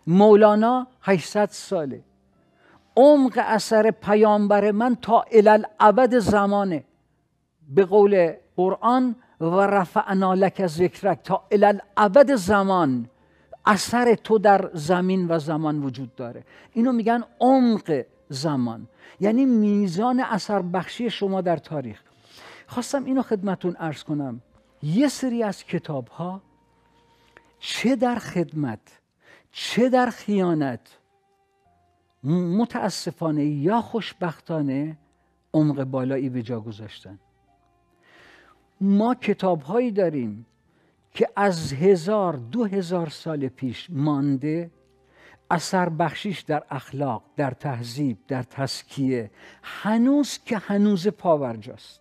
مولانا 0.06 0.86
800 1.02 1.48
ساله. 1.50 2.00
عمق 2.96 3.32
اثر 3.36 3.90
پیامبر 3.90 4.70
من 4.70 4.94
تا 4.94 5.24
الالعبد 5.32 6.18
زمانه. 6.18 6.84
به 7.68 7.84
قول 7.84 8.32
قرآن 8.56 9.14
و 9.40 9.60
رفعنا 9.60 10.34
لک 10.34 10.66
ذکرک 10.66 11.22
تا 11.24 11.42
الالعبد 11.52 12.34
زمان 12.34 13.08
اثر 13.66 14.14
تو 14.14 14.38
در 14.38 14.70
زمین 14.72 15.26
و 15.28 15.38
زمان 15.38 15.82
وجود 15.82 16.14
داره. 16.14 16.44
اینو 16.72 16.92
میگن 16.92 17.24
عمق. 17.40 18.02
زمان. 18.32 18.88
یعنی 19.20 19.46
میزان 19.46 20.20
اثر 20.20 20.62
بخشی 20.62 21.10
شما 21.10 21.40
در 21.40 21.56
تاریخ. 21.56 22.02
خواستم 22.66 23.04
اینو 23.04 23.22
خدمتون 23.22 23.76
ارز 23.78 24.02
کنم. 24.02 24.40
یه 24.82 25.08
سری 25.08 25.42
از 25.42 25.64
کتاب 25.64 26.08
ها 26.08 26.42
چه 27.58 27.96
در 27.96 28.18
خدمت 28.18 29.00
چه 29.52 29.88
در 29.88 30.10
خیانت 30.10 30.98
متاسفانه 32.24 33.44
یا 33.44 33.80
خوشبختانه 33.80 34.96
عمق 35.54 35.84
بالایی 35.84 36.28
به 36.28 36.42
جا 36.42 36.60
گذاشتن. 36.60 37.18
ما 38.80 39.14
کتاب 39.14 39.62
هایی 39.62 39.90
داریم 39.90 40.46
که 41.14 41.28
از 41.36 41.72
هزار 41.72 42.36
دو 42.36 42.64
هزار 42.64 43.08
سال 43.08 43.48
پیش 43.48 43.90
مانده 43.90 44.70
اثر 45.52 45.88
بخشیش 45.88 46.40
در 46.40 46.62
اخلاق 46.70 47.22
در 47.36 47.50
تهذیب 47.50 48.18
در 48.28 48.42
تسکیه 48.42 49.30
هنوز 49.62 50.38
که 50.44 50.58
هنوز 50.58 51.08
پاورجاست. 51.08 52.00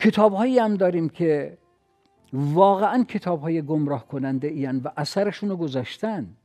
کتاب 0.00 0.34
هایی 0.34 0.58
هم 0.58 0.74
داریم 0.76 1.08
که 1.08 1.58
واقعا 2.32 3.04
کتاب 3.04 3.40
های 3.40 3.62
گمراه 3.62 4.08
کننده 4.08 4.48
ایان 4.48 4.78
و 4.78 4.88
اثرشون 4.96 5.48
رو 5.48 5.56
گذاشتن. 5.56 6.36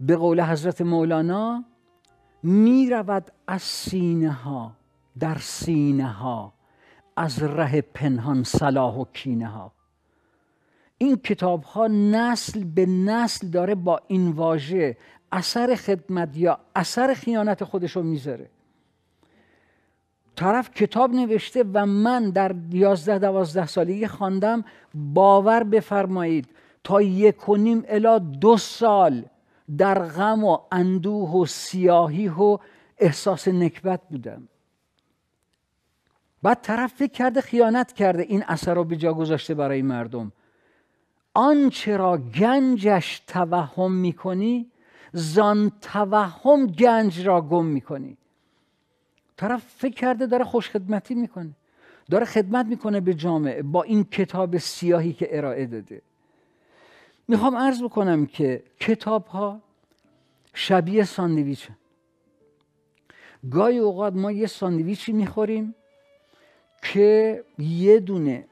به 0.00 0.16
قول 0.16 0.40
حضرت 0.40 0.80
مولانا 0.80 1.64
می 2.42 2.90
رود 2.90 3.30
از 3.46 3.62
سینه 3.62 4.32
ها 4.32 4.72
در 5.18 5.38
سینه 5.38 6.06
ها 6.06 6.52
از 7.16 7.42
ره 7.42 7.80
پنهان 7.80 8.42
صلاح 8.44 8.94
و 8.94 9.04
کینه 9.12 9.46
ها 9.46 9.72
این 11.02 11.16
کتاب 11.16 11.62
ها 11.62 11.86
نسل 11.86 12.64
به 12.64 12.86
نسل 12.86 13.46
داره 13.46 13.74
با 13.74 14.00
این 14.06 14.30
واژه 14.30 14.96
اثر 15.32 15.74
خدمت 15.74 16.36
یا 16.36 16.58
اثر 16.76 17.14
خیانت 17.14 17.64
خودش 17.64 17.96
رو 17.96 18.02
می‌ذاره. 18.02 18.50
طرف 20.36 20.70
کتاب 20.70 21.14
نوشته 21.14 21.64
و 21.72 21.86
من 21.86 22.30
در 22.30 22.54
یازده 22.70 23.18
دوازده 23.18 23.66
سالگی 23.66 24.06
خواندم 24.06 24.64
باور 24.94 25.64
بفرمایید 25.64 26.48
تا 26.84 27.02
یک 27.02 27.48
و 27.48 27.56
نیم 27.56 27.84
الا 27.88 28.18
دو 28.18 28.56
سال 28.56 29.24
در 29.78 29.98
غم 29.98 30.44
و 30.44 30.58
اندوه 30.72 31.30
و 31.30 31.46
سیاهی 31.46 32.28
و 32.28 32.58
احساس 32.98 33.48
نکبت 33.48 34.00
بودم. 34.10 34.48
بعد 36.42 36.58
طرف 36.62 36.92
فکر 36.94 37.12
کرده 37.12 37.40
خیانت 37.40 37.92
کرده 37.92 38.22
این 38.22 38.44
اثر 38.48 38.74
رو 38.74 38.84
به 38.84 38.96
جا 38.96 39.14
گذاشته 39.14 39.54
برای 39.54 39.82
مردم. 39.82 40.32
آنچه 41.34 41.96
را 41.96 42.18
گنجش 42.18 43.22
توهم 43.26 43.92
می‌کنی 43.92 44.70
زان 45.12 45.72
توهم 45.80 46.66
گنج 46.66 47.26
را 47.26 47.40
گم 47.40 47.64
می‌کنی. 47.64 48.16
طرف 49.36 49.64
فکر 49.76 49.94
کرده 49.94 50.26
داره 50.26 50.44
خوشخدمتی 50.44 51.14
می‌کنه 51.14 51.50
داره 52.10 52.24
خدمت 52.24 52.66
می‌کنه 52.66 53.00
به 53.00 53.14
جامعه 53.14 53.62
با 53.62 53.82
این 53.82 54.04
کتاب 54.04 54.58
سیاهی 54.58 55.12
که 55.12 55.36
ارائه 55.36 55.66
داده. 55.66 56.02
می‌خوام 57.28 57.56
عرض 57.56 57.82
بکنم 57.82 58.26
که 58.26 58.62
کتاب 58.80 59.26
ها 59.26 59.60
شبیه 60.54 61.04
ساندویچ 61.04 61.68
گاهی 63.50 63.78
اوقات 63.78 64.14
ما 64.14 64.32
یه 64.32 64.46
ساندویچی 64.46 65.12
می‌خوریم 65.12 65.74
که 66.82 67.44
یه 67.58 68.00
دونه 68.00 68.44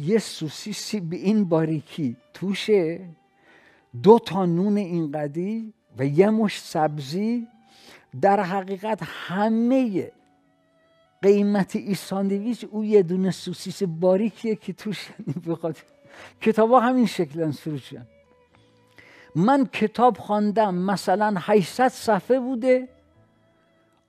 یه 0.00 0.18
سوسیسی 0.18 1.00
به 1.00 1.16
این 1.16 1.44
باریکی 1.44 2.16
توشه 2.34 3.00
دو 4.02 4.18
تا 4.18 4.46
نون 4.46 4.76
این 4.76 5.12
قدی 5.12 5.72
و 5.98 6.06
یه 6.06 6.30
مش 6.30 6.60
سبزی. 6.60 7.48
در 8.20 8.40
حقیقت 8.40 8.98
همه 9.02 10.10
قیمت 11.22 11.76
این 11.76 11.94
ساندویچ 11.94 12.64
او 12.70 12.84
یه 12.84 13.02
دونه 13.02 13.30
سوسیس 13.30 13.82
باریکیه 13.82 14.56
که 14.56 14.72
توش 14.72 15.08
بخواد 15.48 15.76
کتاب 16.40 16.70
ها 16.70 16.80
همین 16.80 17.06
شکلن 17.06 17.52
سروشن 17.52 18.06
من 19.34 19.66
کتاب 19.66 20.18
خواندم 20.18 20.74
مثلا 20.74 21.34
800 21.38 21.88
صفحه 21.88 22.40
بوده. 22.40 22.88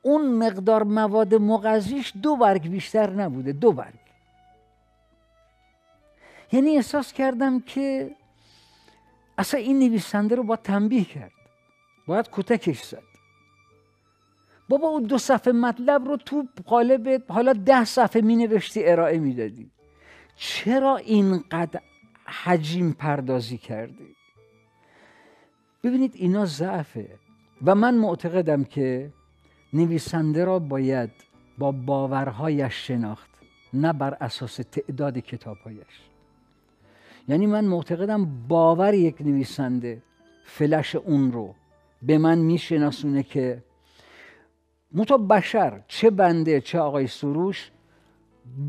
اون 0.02 0.34
مقدار 0.34 0.84
مواد 0.84 1.36
مغذیش 1.36 2.14
دو 2.22 2.36
برگ 2.36 2.70
بیشتر 2.70 3.10
نبوده 3.10 3.52
دو 3.52 3.72
برگ. 3.72 4.01
یعنی 6.52 6.76
احساس 6.76 7.14
کردم 7.14 7.60
که 7.60 8.16
اصلا 9.38 9.60
این 9.60 9.80
نویسنده 9.80 10.36
رو 10.36 10.44
با 10.44 10.56
تنبیه 10.56 11.06
کرد. 11.06 11.32
باید 12.08 12.30
کتکش 12.32 12.82
زد. 12.82 13.04
بابا 14.70 14.88
اون 14.88 15.04
دو 15.04 15.18
صفحه 15.18 15.54
مطلب 15.54 16.06
رو 16.06 16.18
تو 16.18 16.48
قالب 16.66 17.24
حالا 17.32 17.54
ده 17.54 17.86
صفحه 17.86 18.22
می 18.22 18.36
نوشتی 18.36 18.86
ارائه 18.86 19.20
می‌دادی. 19.20 19.72
چرا 20.36 20.98
اینقدر 20.98 21.82
حجیم 22.26 22.94
پردازی 22.94 23.58
کردی؟ 23.58 24.16
ببینید 25.84 26.14
اینا 26.16 26.46
ضعفه. 26.46 27.20
و 27.66 27.76
من 27.76 27.96
معتقدم 27.96 28.64
که 28.64 29.14
نویسنده 29.74 30.46
را 30.46 30.60
باید 30.60 31.10
با 31.58 31.72
باورهایش 31.72 32.88
شناخت 32.88 33.30
نه 33.74 33.94
بر 33.94 34.18
اساس 34.22 34.56
تعداد 34.56 35.18
کتابهایش. 35.18 36.11
یعنی 37.28 37.46
من 37.46 37.66
معتقدم 37.66 38.48
باور 38.48 38.94
یک 38.94 39.22
نویسنده 39.22 40.02
فلش 40.44 40.96
اون 40.96 41.32
رو 41.32 41.56
به 42.02 42.18
من 42.18 42.38
میشناسونه 42.38 43.24
که 43.24 43.64
متو 44.94 45.18
بشر 45.18 45.82
چه 45.88 46.10
بنده 46.10 46.62
چه 46.62 46.80
آقای 46.80 47.08
سروش 47.08 47.72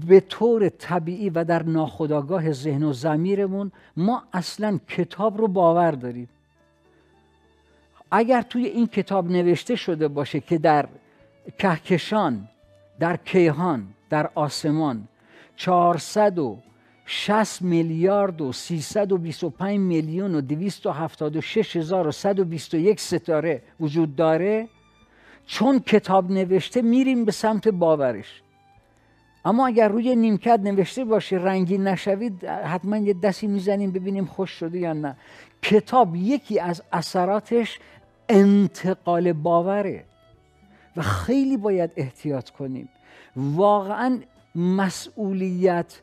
به 0.06 0.20
طور 0.20 0.68
طبیعی 0.68 1.30
و 1.30 1.44
در 1.44 1.62
ناخودآگاه 1.62 2.52
ذهن 2.52 2.82
و 2.82 2.92
زمیرمون 2.92 3.72
ما 3.96 4.22
اصلا 4.32 4.80
کتاب 4.88 5.38
رو 5.38 5.48
باور 5.48 5.90
داریم. 5.90 6.28
اگر 8.10 8.42
توی 8.42 8.66
این 8.66 8.86
کتاب 8.86 9.30
نوشته 9.30 9.76
شده 9.76 10.08
باشه 10.08 10.40
که 10.40 10.58
در 10.58 10.88
کهکشان 11.58 12.48
در 13.00 13.16
کیهان 13.16 13.88
در 14.10 14.30
آسمان 14.34 15.08
460 17.06 17.62
میلیارد 17.62 18.40
و 18.40 18.52
325 18.52 19.78
میلیون 19.78 20.34
و 20.34 20.40
276 20.40 21.76
هزار 21.76 22.06
و 22.06 22.12
121 22.12 23.00
ستاره 23.00 23.62
وجود 23.80 24.16
داره. 24.16 24.68
چون 25.46 25.78
کتاب 25.78 26.30
نوشته 26.30 26.82
میریم 26.82 27.24
به 27.24 27.32
سمت 27.32 27.68
باورش. 27.68 28.42
اما 29.44 29.66
اگر 29.66 29.88
روی 29.88 30.16
نیمکت 30.16 30.60
نوشته 30.62 31.04
باشه 31.04 31.36
رنگی 31.36 31.78
نشوید 31.78 32.44
حتما 32.44 32.96
یه 32.96 33.14
دستی 33.14 33.46
می‌زنیم 33.46 33.90
ببینیم 33.90 34.24
خوش 34.24 34.50
شده 34.50 34.78
یا 34.78 34.92
نه. 34.92 35.16
کتاب 35.62 36.16
یکی 36.16 36.60
از 36.60 36.82
اثراتش 36.92 37.78
انتقال 38.28 39.32
باوره 39.32 40.04
و 40.96 41.02
خیلی 41.02 41.56
باید 41.56 41.90
احتیاط 41.96 42.50
کنیم. 42.50 42.88
واقعا 43.36 44.18
مسئولیت 44.54 46.00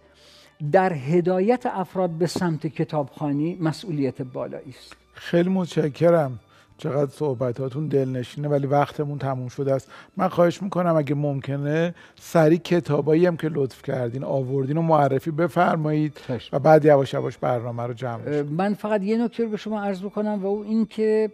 در 0.72 0.94
هدایت 0.94 1.66
افراد 1.66 2.10
به 2.10 2.28
سمت 2.28 2.68
کتابخانی 2.68 3.58
مسئولیت 3.62 4.22
بالایی 4.22 4.76
است. 4.80 4.96
خیلی 5.14 5.50
متشکرم. 5.50 6.40
چقدر 6.78 7.12
صحبتاتون 7.12 7.88
دلنشینه 7.88 8.48
ولی 8.48 8.68
وقتمون 8.68 9.18
تموم 9.18 9.48
شده 9.48 9.74
است. 9.74 9.92
من 10.18 10.28
خواهش 10.28 10.62
می‌کنم 10.62 10.96
اگه 10.96 11.16
ممکنه 11.16 11.96
سری 12.16 12.58
کتابایی 12.58 13.26
هم 13.26 13.38
که 13.38 13.50
لطف 13.50 13.82
کردین 13.82 14.24
آوردین 14.24 14.78
و 14.78 14.82
معرفی 14.82 15.32
بفرمایید 15.32 16.18
و 16.54 16.60
بعد 16.60 16.86
یواش 16.86 17.14
یواش 17.14 17.38
برنامه 17.38 17.84
رو 17.84 17.94
جمع 17.94 18.42
من 18.42 18.74
فقط 18.74 19.04
یه 19.04 19.18
نکته 19.18 19.44
رو 19.44 19.50
به 19.50 19.58
شما 19.58 19.82
عرض 19.84 20.04
بکنم 20.04 20.40
و 20.44 20.46
او 20.46 20.64
این 20.64 20.86
که 20.86 21.32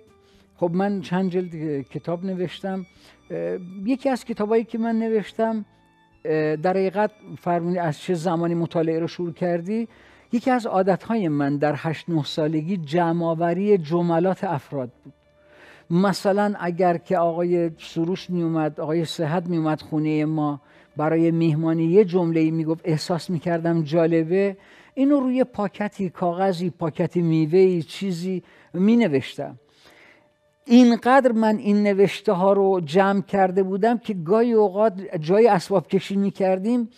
خب 0.58 0.72
من 0.74 1.02
چند 1.02 1.32
جلد 1.32 1.82
کتاب 1.82 2.26
نوشتم. 2.26 2.86
یکی 3.86 4.10
از 4.10 4.26
کتابایی 4.26 4.64
که 4.64 4.78
من 4.78 5.00
نوشتم 5.00 5.66
در 6.64 6.70
حقیقت 6.70 7.12
فرمونی 7.40 7.78
از 7.78 8.00
چه 8.00 8.14
زمانی 8.14 8.56
مطالعه 8.56 9.00
رو 9.00 9.08
شروع 9.08 9.34
کردی؟ 9.34 9.88
یکی 10.32 10.52
از 10.52 10.66
عادتهای 10.66 11.28
من 11.28 11.58
در 11.58 11.74
هشت 11.78 12.10
نه 12.10 12.24
سالگی 12.24 12.78
جمعآوری 12.78 13.78
جملات 13.78 14.44
افراد 14.44 14.90
بود. 15.04 15.14
مثلا 15.90 16.54
اگر 16.60 16.98
که 16.98 17.18
آقای 17.18 17.72
سروش 17.78 18.30
می 18.30 18.42
اومد 18.42 18.80
آقای 18.80 19.06
صحت 19.06 19.48
می 19.48 19.58
اومد 19.58 19.82
خونه 19.82 20.26
ما 20.26 20.62
برای 20.98 21.32
میهمانی 21.32 21.84
یه 21.84 22.06
جمله 22.06 22.52
می 22.52 22.66
گفت 22.66 22.82
احساس 22.84 23.30
می 23.30 23.40
کردم 23.40 23.84
جالبه. 23.84 24.58
اینو 24.94 25.20
روی 25.20 25.44
پاکتی 25.44 26.10
کاغذی 26.10 26.70
پاکتی 26.70 27.22
میوه 27.22 27.82
چیزی 27.82 28.44
می 28.74 28.96
نوشتم 28.96 29.60
اینقدر 30.66 31.32
من 31.32 31.58
این 31.58 31.84
نوشته 31.84 32.32
ها 32.34 32.54
رو 32.54 32.82
جمع 32.86 33.22
کرده 33.22 33.64
بودم 33.64 33.98
که 33.98 34.14
گاهی 34.14 34.54
اوقات 34.54 34.94
جای 35.20 35.48
اسباب 35.48 35.88
کشی 35.88 36.16
می 36.16 36.32
کردیم 36.32 36.90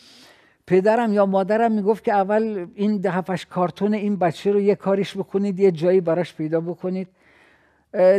پدرم 0.67 1.13
یا 1.13 1.25
مادرم 1.25 1.71
می‌گفت 1.71 2.03
که 2.03 2.13
اول 2.13 2.67
این 2.75 2.97
دهفش 2.97 3.45
کارتون 3.45 3.93
این 3.93 4.15
بچه 4.15 4.51
رو 4.51 4.61
یه 4.61 4.75
کاریش 4.75 5.17
بکنید 5.17 5.59
یه 5.59 5.71
جایی 5.71 6.01
براش 6.01 6.35
پیدا 6.35 6.61
بکنید. 6.61 7.07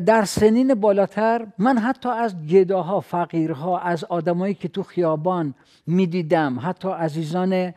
در 0.06 0.24
سنین 0.24 0.74
بالاتر 0.74 1.46
من 1.58 1.78
حتی 1.78 2.08
از 2.08 2.46
گداها 2.46 3.00
فقیرها 3.00 3.78
از 3.78 4.04
آدمایی 4.04 4.54
که 4.54 4.68
تو 4.68 4.82
خیابان 4.82 5.54
می‌دیدم 5.86 6.58
حتی 6.62 6.88
عزیزان 6.88 7.74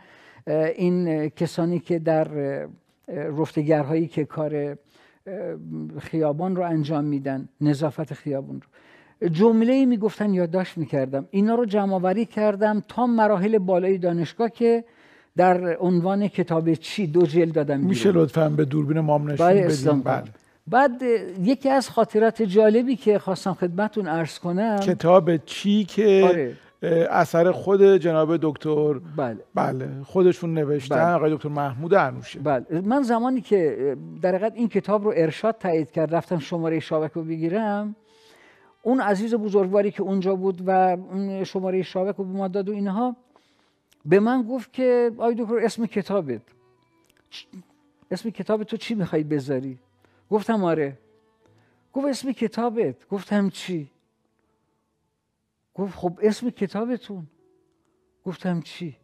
این 0.76 1.30
کسانی 1.30 1.80
که 1.80 2.00
در 2.00 2.28
رفتگرهایی 3.08 4.08
که 4.08 4.26
کار 4.26 4.78
خیابان 6.00 6.56
رو 6.56 6.64
انجام 6.64 7.04
میدن 7.04 7.50
نظافت 7.62 8.14
خیابان 8.14 8.62
رو. 8.62 8.68
جمله 9.30 9.86
می‌گفتن 9.86 10.34
یادداشت 10.34 10.78
می‌کردم. 10.78 11.28
اینا 11.32 11.56
رو 11.56 11.66
جمع 11.66 11.94
آوری 11.94 12.26
کردم 12.26 12.84
تا 12.88 13.08
مراحل 13.08 13.58
بالای 13.58 13.98
دانشگاه 13.98 14.50
که 14.50 14.84
در 15.38 15.78
عنوان 15.80 16.28
کتاب 16.28 16.74
چی 16.74 17.08
دو 17.08 17.26
جلد 17.26 17.54
دادم 17.54 17.80
میشه 17.80 18.12
لطفا 18.12 18.50
به 18.50 18.66
دوربین 18.66 19.00
مام 19.00 19.32
نشون 19.32 19.48
بله، 19.48 19.68
بدیم؟ 19.68 20.02
بله. 20.02 20.24
بعد 20.68 21.02
یکی 21.44 21.70
از 21.70 21.90
خاطرات 21.90 22.42
جالبی 22.42 22.96
که 22.96 23.20
خواستم 23.20 23.54
خدمتون 23.54 24.08
عرض 24.08 24.40
کنم 24.40 24.80
کتاب 24.80 25.38
چی 25.38 25.84
که 25.84 26.26
آره. 26.30 26.54
اثر 26.84 27.52
خود 27.52 27.84
جناب 27.84 28.38
دکتر 28.42 28.94
بله. 28.94 29.38
بله 29.56 30.04
خودشون 30.04 30.54
نوشتن 30.54 30.96
بله. 30.96 31.14
آقای 31.14 31.36
دکتر 31.36 31.50
محمود 31.50 31.94
انوشه. 31.94 32.40
بله. 32.40 32.82
من 32.82 33.02
زمانی 33.02 33.42
که 33.42 33.98
در 34.22 34.36
حقیقت 34.36 34.54
این 34.56 34.70
کتاب 34.70 35.04
رو 35.04 35.14
ارشاد 35.16 35.58
تایید 35.58 35.92
کرد 35.92 36.16
رفتم 36.16 36.40
شماره 36.40 36.80
شابک 36.80 37.12
رو 37.12 37.24
بگیرم 37.24 37.96
اون 38.84 39.02
عزیز 39.02 39.36
بزرگواری 39.36 39.92
که 39.92 40.04
اونجا 40.04 40.36
بود 40.36 40.62
و 40.66 40.98
شماره 41.46 41.82
شابک 41.82 42.16
رو 42.16 42.24
به 42.24 42.38
ما 42.38 42.48
داد 42.48 42.70
و 42.70 42.72
اینها 42.72 43.16
به 44.06 44.20
من 44.20 44.44
گفت 44.44 44.74
که 44.74 45.12
آقای 45.18 45.36
دکتر 45.36 45.58
اسم 45.58 45.86
کتابت. 45.86 46.42
اسم 48.12 48.30
کتاب 48.30 48.64
تو 48.64 48.78
چی 48.78 48.96
می‌خوای 48.96 49.24
بذاری؟ 49.24 49.80
گفتم 50.30 50.64
آره. 50.64 50.98
گفت 51.94 52.08
اسم 52.08 52.32
کتابت. 52.32 53.08
گفتم 53.10 53.50
چی؟ 53.50 53.90
گفت 55.82 55.98
خب 55.98 56.20
اسم 56.22 56.50
کتابتون. 56.50 57.28
گفتم 58.26 58.62
چی؟ 58.62 58.98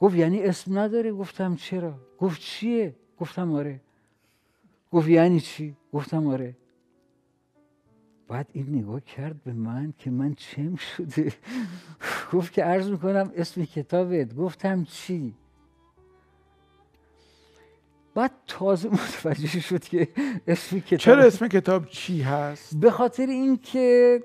گفت 0.00 0.14
یعنی 0.14 0.42
اسم 0.42 0.78
نداره 0.78 1.12
گفتم 1.12 1.56
چرا؟ 1.56 1.94
گفت 2.18 2.40
چیه؟ 2.40 2.94
گفتم 3.18 3.52
آره. 3.52 3.80
گفت 4.92 5.08
یعنی 5.08 5.40
چی؟ 5.40 5.76
گفتم 5.92 6.26
آره. 6.26 6.56
بعد 8.28 8.50
این 8.52 8.74
نگاه 8.74 9.00
کرد 9.00 9.42
به 9.42 9.52
من 9.52 9.94
که 9.98 10.10
من 10.10 10.34
چم 10.34 10.76
شده. 10.76 11.32
گفت 12.32 12.52
که 12.52 12.64
عرض 12.64 12.90
می‌کنم 12.90 13.32
اسم 13.36 13.64
کتابت. 13.64 14.34
گفتم 14.34 14.84
چی؟ 14.84 15.34
بعد 18.14 18.32
تازه 18.46 18.88
متوجه 18.88 19.60
شد 19.60 19.84
که 19.84 20.08
اسم 20.46 20.80
کتاب 20.80 20.98
چرا 20.98 21.22
اسم 21.22 21.48
کتاب 21.48 21.86
چی 21.86 22.22
هست؟ 22.22 22.76
به 22.76 22.90
خاطر 22.90 23.26
اینکه 23.26 24.22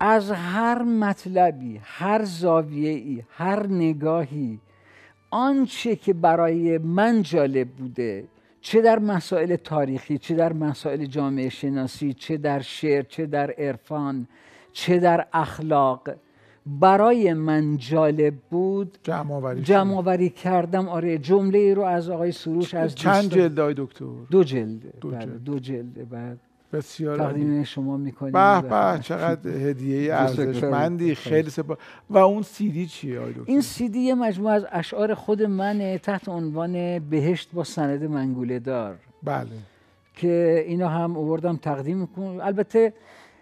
از 0.00 0.30
هر 0.30 0.82
مطلبی 0.82 1.80
هر 1.82 2.24
زاویه 2.24 2.90
ای 2.90 3.22
هر 3.30 3.66
نگاهی 3.66 4.60
آنچه 5.30 5.96
که 5.96 6.12
برای 6.12 6.78
من 6.78 7.22
جالب 7.22 7.68
بوده 7.68 8.24
چه 8.60 8.80
در 8.80 8.98
مسائل 8.98 9.56
تاریخی 9.56 10.18
چه 10.18 10.34
در 10.34 10.52
مسائل 10.52 11.06
جامعه 11.06 11.48
شناسی 11.48 12.12
چه 12.12 12.36
در 12.36 12.60
شعر 12.60 13.02
چه 13.02 13.26
در 13.26 13.50
عرفان 13.50 14.28
چه 14.72 14.98
در 14.98 15.26
اخلاق 15.32 16.10
برای 16.66 17.34
من 17.34 17.76
جالب 17.76 18.34
بود 18.50 18.98
جمع 19.62 19.96
آوری 19.96 20.30
کردم. 20.30 20.88
آره 20.88 21.18
جمله 21.18 21.58
ای 21.58 21.74
رو 21.74 21.82
از 21.82 22.10
آقای 22.10 22.32
سروش 22.32 22.74
از 22.74 22.94
چند 22.94 23.30
جلد 23.30 23.54
دکتر؟ 23.54 24.04
دو 24.30 24.44
جلده 24.44 24.92
دو, 25.00 25.10
بله، 25.10 25.26
دو 25.26 25.58
جلده 25.58 26.04
بعد 26.04 26.40
بسیار 26.72 27.18
تقدیم 27.18 27.64
شما 27.64 27.96
می‌کنیم 27.96 28.32
به 28.32 28.60
به 28.60 28.98
چقدر 29.02 29.50
هدیه 29.50 30.14
ارزشمندی 30.14 31.14
خیلی 31.14 31.50
سپا 31.50 31.78
و 32.10 32.18
اون 32.18 32.42
سیدی 32.42 32.86
چیه 32.86 33.20
آقای 33.20 33.34
این 33.46 33.60
سیدی 33.60 33.98
یه 33.98 34.14
مجموعه 34.14 34.54
از 34.54 34.66
اشعار 34.72 35.14
خود 35.14 35.42
من 35.42 35.98
تحت 36.02 36.28
عنوان 36.28 36.98
بهشت 36.98 37.48
با 37.52 37.64
سند 37.64 38.04
منگوله 38.04 38.58
دار 38.58 38.96
بله. 39.22 39.48
که 40.14 40.64
اینا 40.66 40.88
هم 40.88 41.16
آوردم 41.16 41.56
تقدیم 41.56 41.96
می‌کنم. 41.96 42.40
البته 42.40 42.92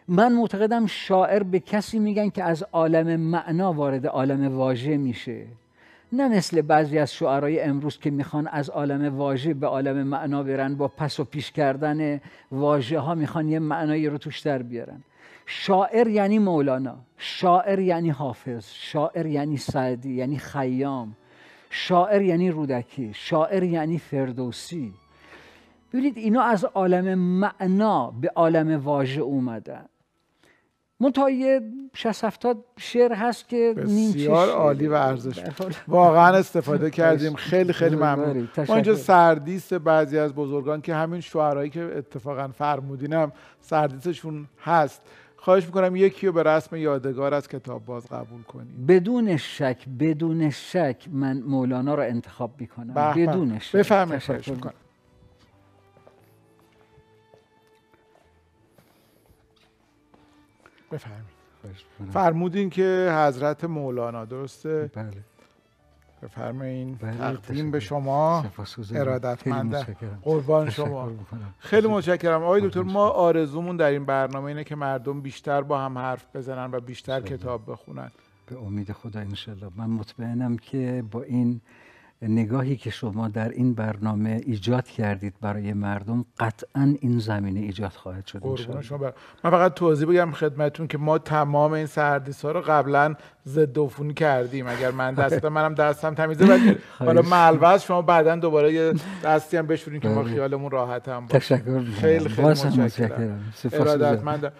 من 0.08 0.32
معتقدم 0.32 0.86
شاعر 0.86 1.42
به 1.42 1.60
کسی 1.60 1.98
میگن 1.98 2.28
که 2.30 2.44
از 2.44 2.64
عالم 2.72 3.20
معنا 3.20 3.72
وارد 3.72 4.06
عالم 4.06 4.56
واژه 4.56 4.96
میشه. 4.96 5.46
نه 6.14 6.28
مثل 6.28 6.62
بعضی 6.62 6.98
از 6.98 7.12
شعرهای 7.12 7.60
امروز 7.60 7.98
که 7.98 8.10
می‌خوان 8.10 8.48
از 8.48 8.70
عالم 8.70 9.16
واژه 9.16 9.54
به 9.54 9.66
عالم 9.66 10.02
معنا 10.02 10.42
برن 10.42 10.74
با 10.74 10.88
پس 10.88 11.20
و 11.20 11.24
پیش 11.24 11.52
کردن 11.52 12.20
واژه 12.52 12.98
ها 12.98 13.14
می‌خوان 13.14 13.48
یه 13.48 13.58
معنایی 13.58 14.08
رو 14.08 14.18
توش 14.18 14.40
در 14.40 14.62
بیارن. 14.62 15.02
شاعر 15.46 16.08
یعنی 16.08 16.38
مولانا 16.38 16.96
شاعر 17.18 17.78
یعنی 17.78 18.10
حافظ 18.10 18.66
شاعر 18.72 19.26
یعنی 19.26 19.56
سعدی 19.56 20.14
یعنی 20.14 20.38
خیام 20.38 21.16
شاعر 21.70 22.22
یعنی 22.22 22.50
رودکی 22.50 23.10
شاعر 23.14 23.62
یعنی 23.62 23.98
فردوسی. 23.98 24.94
ببینید 25.92 26.18
اینا 26.18 26.42
از 26.42 26.64
عالم 26.64 27.18
معنا 27.18 28.10
به 28.10 28.30
عالم 28.34 28.84
واژه 28.84 29.20
اومدن. 29.20 29.86
منتها 31.04 31.30
یه 31.30 31.60
60 31.94 32.24
70 32.24 32.64
شعر 32.78 33.12
هست 33.12 33.48
که 33.48 33.74
بسیار 33.76 34.48
عالی 34.48 34.86
و 34.86 34.92
ارزش. 34.92 35.44
واقعا 35.88 36.36
استفاده 36.36 36.90
کردیم. 37.00 37.34
خیلی 37.34 37.72
خیلی 37.72 37.96
ممنون. 37.96 38.48
ما 38.68 38.74
اینجا 38.74 38.94
سردیست 38.94 39.74
بعضی 39.74 40.18
از 40.18 40.34
بزرگان 40.34 40.80
که 40.80 40.94
همین 40.94 41.20
شعرهایی 41.20 41.70
که 41.70 41.80
اتفاقا 41.96 42.48
فرمودینم 42.48 43.32
سردیستشون 43.60 44.46
هست. 44.64 45.02
خواهش 45.36 45.64
می‌کنم 45.66 45.96
یکی 45.96 46.26
رو 46.26 46.32
به 46.32 46.42
رسم 46.42 46.76
یادگار 46.76 47.34
از 47.34 47.48
کتاب 47.48 47.84
باز 47.84 48.06
قبول 48.06 48.42
کنیم 48.42 48.86
بدون 48.88 49.36
شک 49.36 49.84
بدون 50.00 50.50
شک 50.50 50.96
من 51.12 51.40
مولانا 51.46 51.94
رو 51.94 52.02
انتخاب 52.02 52.50
می‌کنم. 52.60 52.94
بدون 52.94 53.58
شک. 53.58 53.76
بفرمایید 53.76 54.22
بفرمید 60.92 61.34
فرمودین 62.12 62.70
که 62.70 63.14
حضرت 63.26 63.64
مولانا 63.64 64.24
درسته؟ 64.24 64.90
بله. 64.94 65.10
بفرمایین. 66.22 66.94
بله 66.94 67.36
تقدیم 67.36 67.70
به 67.70 67.80
شما 67.80 68.44
ارادتمند 68.94 69.74
قربان 70.22 70.70
شما. 70.70 71.12
خیلی 71.58 71.88
متشکرم. 71.88 72.42
آقای 72.42 72.68
دکتر 72.68 72.82
ما 72.82 73.08
آرزومون 73.08 73.76
در 73.76 73.90
این 73.90 74.04
برنامه 74.04 74.44
اینه 74.44 74.64
که 74.64 74.76
مردم 74.76 75.20
بیشتر 75.20 75.62
با 75.62 75.80
هم 75.80 75.98
حرف 75.98 76.36
بزنن 76.36 76.70
و 76.72 76.80
بیشتر 76.80 77.20
کتاب 77.20 77.70
بخونن. 77.70 78.10
به 78.46 78.58
امید 78.58 78.92
خدا 78.92 79.20
انشالله 79.20 79.70
من 79.76 79.90
مطمئنم 79.90 80.56
که 80.56 81.04
با 81.10 81.22
این 81.22 81.60
نگاهی 82.28 82.76
که 82.76 82.90
شما 82.90 83.28
در 83.28 83.48
این 83.48 83.74
برنامه 83.74 84.40
ایجاد 84.46 84.84
کردید 84.86 85.34
برای 85.40 85.72
مردم 85.72 86.24
قطعا 86.38 86.94
این 87.00 87.18
زمینه 87.18 87.60
ایجاد 87.60 87.90
خواهد 87.90 88.26
شد 88.26 88.56
شما. 88.80 88.98
من 89.44 89.50
فقط 89.50 89.74
توضیح 89.74 90.08
بگم 90.08 90.32
خدمتون 90.32 90.86
که 90.86 90.98
ما 90.98 91.18
تمام 91.18 91.72
این 91.72 91.86
سردیس 91.86 92.44
ها 92.44 92.52
رو 92.52 92.60
قبلا 92.60 93.14
ضد 93.46 93.78
عفونی 93.78 94.14
کردیم. 94.14 94.66
اگر 94.66 94.90
من 94.90 95.14
دست 95.24 95.44
منم 95.44 95.74
دستم 95.74 96.14
تمیزه 96.14 96.46
ولی 96.46 96.76
حالا 96.98 97.22
ملوز 97.22 97.82
شما 97.82 98.02
بعدا 98.02 98.36
دوباره 98.36 98.72
یه 98.72 98.92
دستی 99.24 99.56
هم 99.56 99.66
بشورین 99.66 100.00
که 100.00 100.08
ما 100.08 100.22
بله. 100.22 100.32
خیالمون 100.32 100.70
راحت 100.70 101.08
هم 101.08 101.26
باشه. 101.26 101.38
تشکر 101.38 101.80
خیلی 101.80 102.28
خیلی 102.28 102.48
متشکرم. 102.48 103.40
ارادتمندم. 103.72 104.52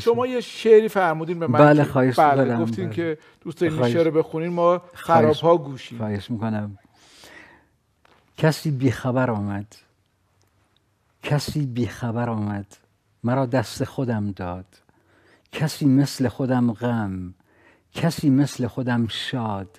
شما 0.00 0.26
یه 0.26 0.40
شعری 0.40 0.88
فرمودین 0.88 1.38
به 1.38 1.46
من 1.46 1.58
بله 1.58 1.84
خواهش 1.84 2.18
بله 2.18 2.56
گفتین 2.56 2.84
بله. 2.84 2.94
که 2.94 3.18
دوست 3.40 3.62
این 3.62 3.88
شعر 3.88 4.04
رو 4.04 4.10
بخونین 4.10 4.52
ما 4.52 4.82
خراب 4.94 5.34
ها 5.34 5.56
گوشیم. 5.56 5.98
خواهش 5.98 6.30
می‌کنم. 6.30 6.78
کسی 8.40 8.70
بیخبر 8.70 9.30
آمد. 9.30 9.76
کسی 11.22 11.66
بیخبر 11.66 12.30
آمد. 12.30 12.76
مرا 13.24 13.46
دست 13.46 13.84
خودم 13.84 14.32
داد. 14.32 14.66
کسی 15.52 15.86
مثل 15.86 16.28
خودم 16.28 16.72
غم. 16.72 17.34
کسی 17.92 18.30
مثل 18.30 18.66
خودم 18.66 19.06
شاد. 19.06 19.78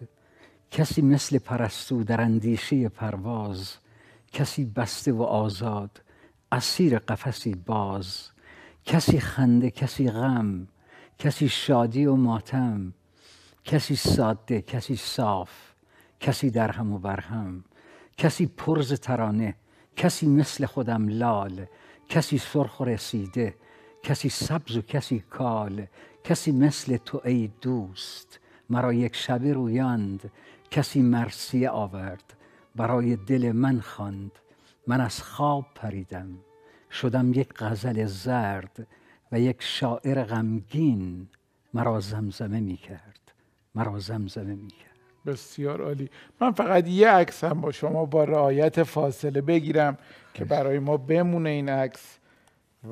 کسی 0.72 1.02
مثل 1.02 1.40
پرستو 1.40 2.04
در 2.04 2.22
اندیشه 2.22 2.90
پرواز. 2.90 3.74
کسی 4.34 4.66
بسته 4.66 5.12
و 5.12 5.24
آزاد. 5.24 6.02
اسیر 6.52 7.00
قفسی 7.00 7.56
باز. 7.56 8.30
کسی 8.86 9.20
خنده 9.20 9.72
کسی 9.72 10.10
غم. 10.10 10.68
کسی 11.20 11.50
شادی 11.50 12.06
و 12.06 12.16
ماتم. 12.16 12.94
کسی 13.64 13.96
ساده 13.96 14.62
کسی 14.62 14.96
صاف. 14.96 15.50
کسی 16.20 16.50
درهم 16.50 16.92
و 16.92 17.00
برهم. 17.00 17.64
کسی 18.22 18.46
پرز 18.46 18.94
ترانه 18.94 19.56
کسی 19.96 20.28
مثل 20.28 20.66
خودم 20.66 21.08
لال 21.08 21.66
کسی 22.10 22.38
سرخ 22.38 22.80
و 22.80 22.86
رسیده 22.86 23.56
کسی 24.04 24.30
سبز 24.30 24.78
و 24.78 24.82
کسی 24.82 25.20
کال 25.20 25.86
کسی 26.24 26.52
مثل 26.52 26.98
تو 26.98 27.22
ای 27.26 27.52
دوست 27.62 28.40
مرا 28.70 28.94
یک 28.94 29.16
شبه 29.16 29.54
رویاند 29.54 30.32
کسی 30.72 31.02
مرسیه 31.02 31.70
آورد 31.70 32.34
برای 32.76 33.16
دل 33.16 33.52
من 33.52 33.80
خواند 33.80 34.32
من 34.88 35.02
از 35.02 35.24
خواب 35.24 35.66
پریدم 35.76 36.30
شدم 36.92 37.34
یک 37.34 37.54
غزل 37.56 38.06
زرد 38.06 38.88
و 39.32 39.40
یک 39.40 39.58
شاعر 39.60 40.24
غمگین 40.24 41.28
مرا 41.74 42.00
زمزمه 42.00 42.60
می 42.60 42.78
کرد 42.78 43.34
مرا 43.76 44.00
زمزمه 44.00 44.56
می 44.56 44.68
کرد 44.68 44.91
بسیار 45.26 45.82
عالی. 45.82 46.10
من 46.42 46.52
فقط 46.52 46.88
یه 46.88 47.10
عکس 47.10 47.44
هم 47.44 47.62
با 47.62 47.72
شما 47.72 48.06
با 48.06 48.24
رعایت 48.24 48.84
فاصله 48.84 49.42
بگیرم 49.42 49.98
که 50.34 50.46
برای 50.46 50.80
ما 50.80 50.98
بمونه 50.98 51.50
این 51.50 51.70
عکس 51.70 52.18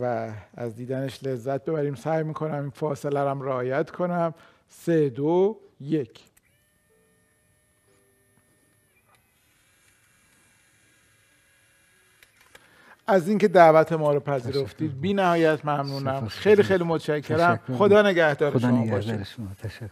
و 0.01 0.31
از 0.53 0.75
دیدنش 0.75 1.23
لذت 1.23 1.65
ببریم. 1.65 1.95
سعی 1.95 2.23
می‌کنم 2.23 2.61
این 2.61 2.69
فاصله 2.69 3.19
هم 3.19 3.41
رعایت 3.41 3.89
کنم. 3.89 4.33
سه 4.69 5.09
دو 5.09 5.57
یک. 5.81 6.19
از 13.07 13.27
اینکه 13.27 13.47
دعوت 13.47 13.91
ما 13.93 14.13
رو 14.13 14.19
پذیرفتید 14.19 15.01
بی 15.01 15.13
نهایت 15.13 15.65
ممنونم. 15.65 16.27
خیلی 16.27 16.63
خیلی 16.63 16.83
متشکرم. 16.83 17.59
خدا 17.77 18.01
نگهدار 18.01 18.59
شما 18.59 18.85
باشه 18.85 19.17
تشکر. 19.63 19.87